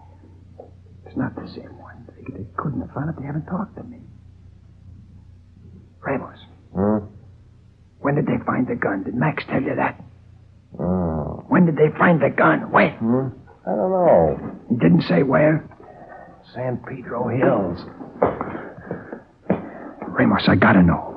It's 1.07 1.15
not 1.15 1.33
the 1.35 1.47
same 1.47 1.79
one. 1.79 2.03
They, 2.11 2.43
they 2.43 2.45
couldn't 2.57 2.81
have 2.81 2.91
found 2.91 3.09
it. 3.09 3.15
They 3.19 3.25
haven't 3.25 3.45
talked 3.45 3.77
to 3.77 3.83
me. 3.83 4.01
Ramos, 6.01 6.39
Hmm? 6.75 7.05
When 8.03 8.15
did 8.15 8.27
they 8.27 8.37
find 8.45 8.67
the 8.67 8.75
gun? 8.75 9.03
Did 9.03 9.15
Max 9.15 9.43
tell 9.49 9.61
you 9.61 9.75
that? 9.75 9.99
Oh. 10.79 11.43
When 11.47 11.65
did 11.65 11.75
they 11.77 11.89
find 11.97 12.21
the 12.21 12.29
gun? 12.29 12.69
When? 12.71 12.91
Hmm? 12.91 13.27
I 13.65 13.71
don't 13.75 13.91
know. 13.91 14.59
He 14.69 14.75
didn't 14.75 15.03
say 15.03 15.23
where. 15.23 15.67
San 16.53 16.77
Pedro 16.87 17.29
Hills. 17.29 17.79
Ramos, 20.07 20.45
I 20.47 20.55
gotta 20.55 20.83
know. 20.83 21.09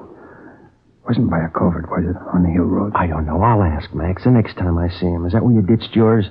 Wasn't 1.06 1.30
by 1.30 1.38
a 1.44 1.48
culvert, 1.50 1.86
was 1.90 2.02
it? 2.06 2.16
On 2.34 2.42
the 2.42 2.50
hill 2.50 2.64
road? 2.66 2.92
I 2.96 3.06
don't 3.06 3.26
know. 3.26 3.40
I'll 3.42 3.62
ask 3.62 3.92
Max 3.94 4.24
the 4.24 4.30
next 4.30 4.54
time 4.56 4.78
I 4.78 4.88
see 4.88 5.06
him. 5.06 5.26
Is 5.26 5.32
that 5.34 5.44
where 5.44 5.54
you 5.54 5.62
ditched 5.62 5.94
yours? 5.94 6.26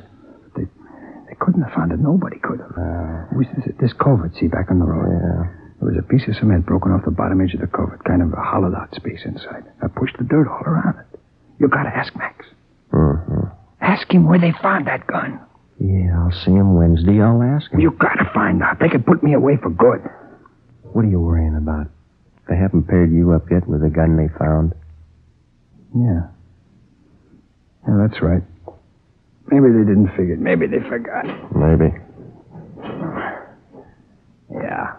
They 0.55 1.35
couldn't 1.39 1.63
have 1.63 1.73
found 1.73 1.91
it. 1.91 1.99
Nobody 1.99 2.37
could 2.39 2.59
have. 2.59 2.71
Uh, 2.77 3.27
It 3.31 3.37
was 3.37 3.47
this, 3.57 3.75
this 3.81 3.93
culvert, 3.93 4.35
see, 4.39 4.47
back 4.47 4.69
on 4.71 4.79
the 4.79 4.85
road. 4.85 5.09
yeah. 5.09 5.51
There 5.81 5.91
was 5.91 5.97
a 5.99 6.07
piece 6.07 6.23
of 6.29 6.35
cement 6.37 6.65
broken 6.65 6.91
off 6.93 7.03
the 7.03 7.11
bottom 7.11 7.41
edge 7.41 7.53
of 7.53 7.59
the 7.61 7.67
culvert, 7.67 8.03
kind 8.05 8.21
of 8.21 8.31
a 8.31 8.39
hollowed 8.41 8.73
out 8.75 8.93
space 8.95 9.19
inside. 9.25 9.63
I 9.95 9.99
pushed 9.99 10.17
the 10.17 10.23
dirt 10.23 10.47
all 10.47 10.61
around 10.65 10.99
it. 10.99 11.19
You 11.59 11.67
gotta 11.67 11.89
ask 11.89 12.15
Max. 12.15 12.45
Mm-hmm. 12.91 13.47
Ask 13.81 14.11
him 14.11 14.27
where 14.27 14.39
they 14.39 14.51
found 14.61 14.87
that 14.87 15.07
gun. 15.07 15.39
Yeah, 15.79 16.19
I'll 16.19 16.31
see 16.45 16.51
him 16.51 16.75
Wednesday. 16.75 17.21
I'll 17.21 17.41
ask 17.41 17.71
him. 17.71 17.79
You 17.79 17.91
gotta 17.91 18.29
find 18.33 18.61
out. 18.63 18.79
They 18.79 18.89
could 18.89 19.05
put 19.05 19.23
me 19.23 19.33
away 19.33 19.57
for 19.61 19.69
good. 19.69 20.01
What 20.93 21.05
are 21.05 21.09
you 21.09 21.19
worrying 21.19 21.55
about? 21.55 21.87
They 22.47 22.55
haven't 22.55 22.87
paired 22.87 23.11
you 23.11 23.31
up 23.31 23.43
yet 23.49 23.67
with 23.67 23.81
the 23.81 23.89
gun 23.89 24.17
they 24.17 24.27
found. 24.37 24.73
Yeah. 25.95 26.27
Yeah, 27.87 28.07
that's 28.07 28.21
right. 28.21 28.43
Maybe 29.47 29.67
they 29.71 29.85
didn't 29.85 30.09
figure 30.17 30.33
it. 30.33 30.39
Maybe 30.39 30.67
they 30.67 30.79
forgot. 30.89 31.25
Maybe. 31.55 31.93
Yeah. 34.51 34.95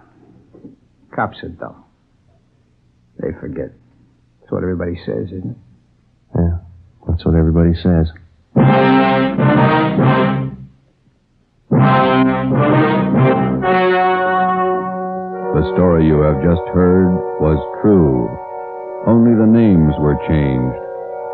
Cops 1.15 1.43
are 1.43 1.49
dumb. 1.49 1.85
They 3.19 3.29
forget. 3.41 3.73
That's 4.47 4.53
what 4.53 4.63
everybody 4.63 4.95
says, 5.05 5.27
isn't 5.33 5.51
it? 5.51 5.57
Yeah, 6.39 6.59
that's 7.09 7.27
what 7.27 7.35
everybody 7.35 7.75
says. 7.83 8.07
The 15.51 15.73
story 15.75 16.07
you 16.07 16.23
have 16.23 16.39
just 16.45 16.63
heard 16.71 17.11
was 17.41 17.59
true. 17.83 18.31
Only 19.11 19.35
the 19.35 19.51
names 19.51 19.95
were 19.99 20.15
changed 20.29 20.79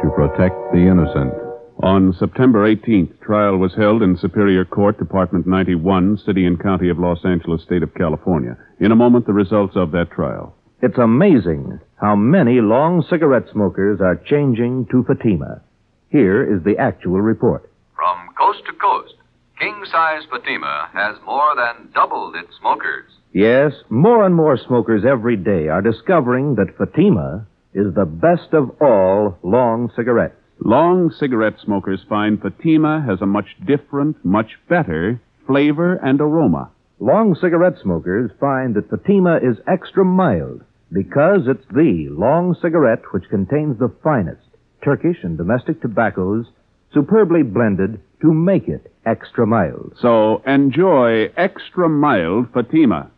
to 0.01 0.09
protect 0.17 0.57
the 0.73 0.89
innocent. 0.89 1.35
On 1.83 2.15
September 2.19 2.65
18th, 2.65 3.21
trial 3.21 3.59
was 3.59 3.75
held 3.77 4.03
in 4.03 4.17
Superior 4.17 4.65
Court, 4.65 4.99
Department 4.99 5.47
91, 5.47 6.17
City 6.25 6.47
and 6.47 6.59
County 6.59 6.89
of 6.89 6.99
Los 6.99 7.27
Angeles, 7.27 7.63
State 7.63 7.83
of 7.83 7.93
California. 7.93 8.57
In 8.81 8.91
a 8.91 8.97
moment, 8.97 9.27
the 9.27 9.35
results 9.35 9.77
of 9.77 9.91
that 9.91 10.11
trial. 10.11 10.57
It's 10.85 10.99
amazing 10.99 11.79
how 12.01 12.17
many 12.17 12.61
long 12.61 13.05
cigarette 13.09 13.45
smokers 13.53 14.01
are 14.01 14.17
changing 14.17 14.87
to 14.91 15.05
Fatima. 15.05 15.63
Here 16.11 16.43
is 16.43 16.65
the 16.65 16.77
actual 16.77 17.21
report. 17.21 17.71
From 17.95 18.35
coast 18.37 18.67
to 18.67 18.73
coast, 18.73 19.15
King 19.61 19.81
Size 19.85 20.25
Fatima 20.29 20.89
has 20.93 21.15
more 21.25 21.55
than 21.55 21.93
doubled 21.95 22.35
its 22.35 22.51
smokers. 22.59 23.05
Yes, 23.33 23.71
more 23.91 24.27
and 24.27 24.35
more 24.35 24.59
smokers 24.59 25.05
every 25.09 25.37
day 25.37 25.69
are 25.69 25.83
discovering 25.83 26.57
that 26.57 26.77
Fatima 26.77 27.47
is 27.73 27.95
the 27.95 28.05
best 28.05 28.53
of 28.53 28.71
all 28.81 29.39
long 29.45 29.89
cigarettes. 29.95 30.35
Long 30.59 31.15
cigarette 31.17 31.61
smokers 31.65 32.01
find 32.09 32.43
Fatima 32.43 33.05
has 33.07 33.23
a 33.23 33.27
much 33.27 33.55
different, 33.65 34.17
much 34.25 34.59
better 34.69 35.21
flavor 35.47 35.95
and 36.03 36.21
aroma. 36.21 36.73
Long 36.99 37.37
cigarette 37.41 37.79
smokers 37.81 38.33
find 38.41 38.75
that 38.75 38.91
Fatima 38.91 39.37
is 39.37 39.59
extra 39.69 40.05
mild 40.05 40.63
because 40.93 41.43
it's 41.47 41.67
the 41.73 42.09
long 42.11 42.55
cigarette 42.61 43.03
which 43.13 43.29
contains 43.31 43.79
the 43.79 43.93
finest 44.03 44.43
Turkish 44.85 45.19
and 45.23 45.39
domestic 45.39 45.81
tobaccos 45.81 46.47
superbly 46.93 47.43
blended 47.43 48.01
to 48.21 48.33
make 48.33 48.69
it 48.69 48.93
extra 49.07 49.47
mild. 49.47 49.95
So 50.01 50.43
enjoy 50.47 51.33
extra 51.37 51.89
mild 51.89 52.53
Fatima. 52.53 53.11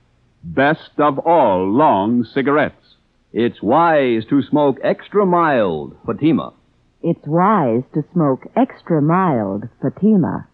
Best 0.42 0.90
of 0.98 1.18
all 1.18 1.68
long 1.70 2.24
cigarettes. 2.24 2.96
It's 3.32 3.62
wise 3.62 4.24
to 4.30 4.42
smoke 4.42 4.76
extra 4.84 5.26
mild 5.26 5.96
Fatima. 6.06 6.52
It's 7.02 7.26
wise 7.26 7.82
to 7.94 8.04
smoke 8.12 8.46
extra 8.56 9.02
mild 9.02 9.64
Fatima. 9.82 10.46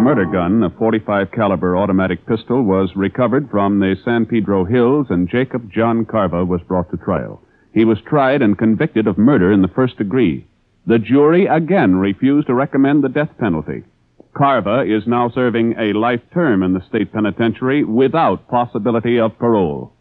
Murder 0.00 0.24
gun, 0.24 0.62
a 0.62 0.70
45 0.70 1.30
caliber 1.30 1.76
automatic 1.76 2.24
pistol, 2.26 2.62
was 2.62 2.90
recovered 2.96 3.50
from 3.50 3.78
the 3.78 3.96
San 4.02 4.24
Pedro 4.24 4.64
Hills 4.64 5.06
and 5.10 5.28
Jacob 5.28 5.70
John 5.70 6.06
Carver 6.06 6.42
was 6.42 6.62
brought 6.66 6.90
to 6.90 6.96
trial. 6.96 7.42
He 7.74 7.84
was 7.84 7.98
tried 8.08 8.40
and 8.40 8.56
convicted 8.56 9.06
of 9.06 9.18
murder 9.18 9.52
in 9.52 9.60
the 9.60 9.68
first 9.68 9.98
degree. 9.98 10.46
The 10.86 10.98
jury 10.98 11.44
again 11.46 11.96
refused 11.96 12.46
to 12.46 12.54
recommend 12.54 13.04
the 13.04 13.10
death 13.10 13.28
penalty. 13.38 13.84
Carver 14.32 14.84
is 14.84 15.06
now 15.06 15.28
serving 15.34 15.74
a 15.78 15.92
life 15.92 16.22
term 16.32 16.62
in 16.62 16.72
the 16.72 16.84
state 16.88 17.12
penitentiary 17.12 17.84
without 17.84 18.48
possibility 18.48 19.20
of 19.20 19.38
parole. 19.38 19.92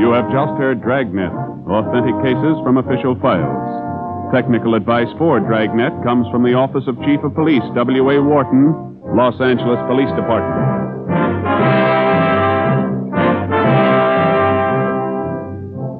You 0.00 0.12
have 0.12 0.32
just 0.32 0.56
heard 0.56 0.80
Dragnet, 0.82 1.30
authentic 1.68 2.16
cases 2.24 2.56
from 2.64 2.78
official 2.78 3.20
files. 3.20 3.81
Technical 4.32 4.74
advice 4.74 5.12
for 5.18 5.40
Dragnet 5.40 5.92
comes 6.02 6.24
from 6.32 6.40
the 6.40 6.56
Office 6.56 6.88
of 6.88 6.96
Chief 7.04 7.20
of 7.20 7.34
Police, 7.36 7.60
W.A. 7.76 8.16
Worton, 8.16 8.72
Los 9.12 9.36
Angeles 9.44 9.76
Police 9.84 10.08
Department. 10.16 10.56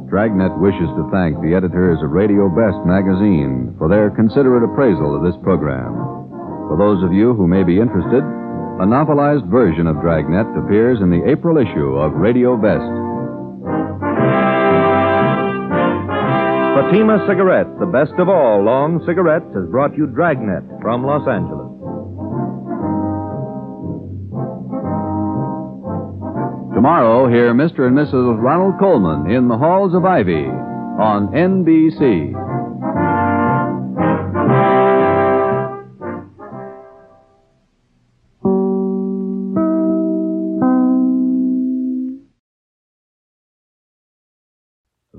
Dragnet 0.08 0.56
wishes 0.64 0.88
to 0.96 1.04
thank 1.12 1.36
the 1.44 1.52
editors 1.52 2.00
of 2.00 2.16
Radio 2.16 2.48
Best 2.48 2.80
magazine 2.88 3.76
for 3.76 3.92
their 3.92 4.08
considerate 4.08 4.64
appraisal 4.64 5.12
of 5.12 5.20
this 5.20 5.36
program. 5.44 5.92
For 6.72 6.80
those 6.80 7.04
of 7.04 7.12
you 7.12 7.36
who 7.36 7.44
may 7.44 7.60
be 7.64 7.84
interested, 7.84 8.24
a 8.24 8.88
novelized 8.88 9.44
version 9.52 9.84
of 9.84 10.00
Dragnet 10.00 10.48
appears 10.56 11.04
in 11.04 11.12
the 11.12 11.20
April 11.28 11.60
issue 11.60 12.00
of 12.00 12.16
Radio 12.16 12.56
Best. 12.56 13.11
Fatima 16.72 17.24
Cigarettes, 17.28 17.68
the 17.80 17.86
best 17.86 18.12
of 18.18 18.30
all 18.30 18.64
long 18.64 19.04
cigarettes, 19.04 19.44
has 19.54 19.68
brought 19.68 19.94
you 19.94 20.06
Dragnet 20.06 20.64
from 20.80 21.04
Los 21.04 21.28
Angeles. 21.28 21.68
Tomorrow, 26.74 27.28
hear 27.28 27.52
Mr. 27.52 27.86
and 27.86 27.96
Mrs. 27.96 28.40
Ronald 28.40 28.80
Colman 28.80 29.30
in 29.30 29.48
the 29.48 29.56
Halls 29.58 29.94
of 29.94 30.04
Ivy 30.06 30.48
on 30.98 31.28
NBC. 31.28 32.32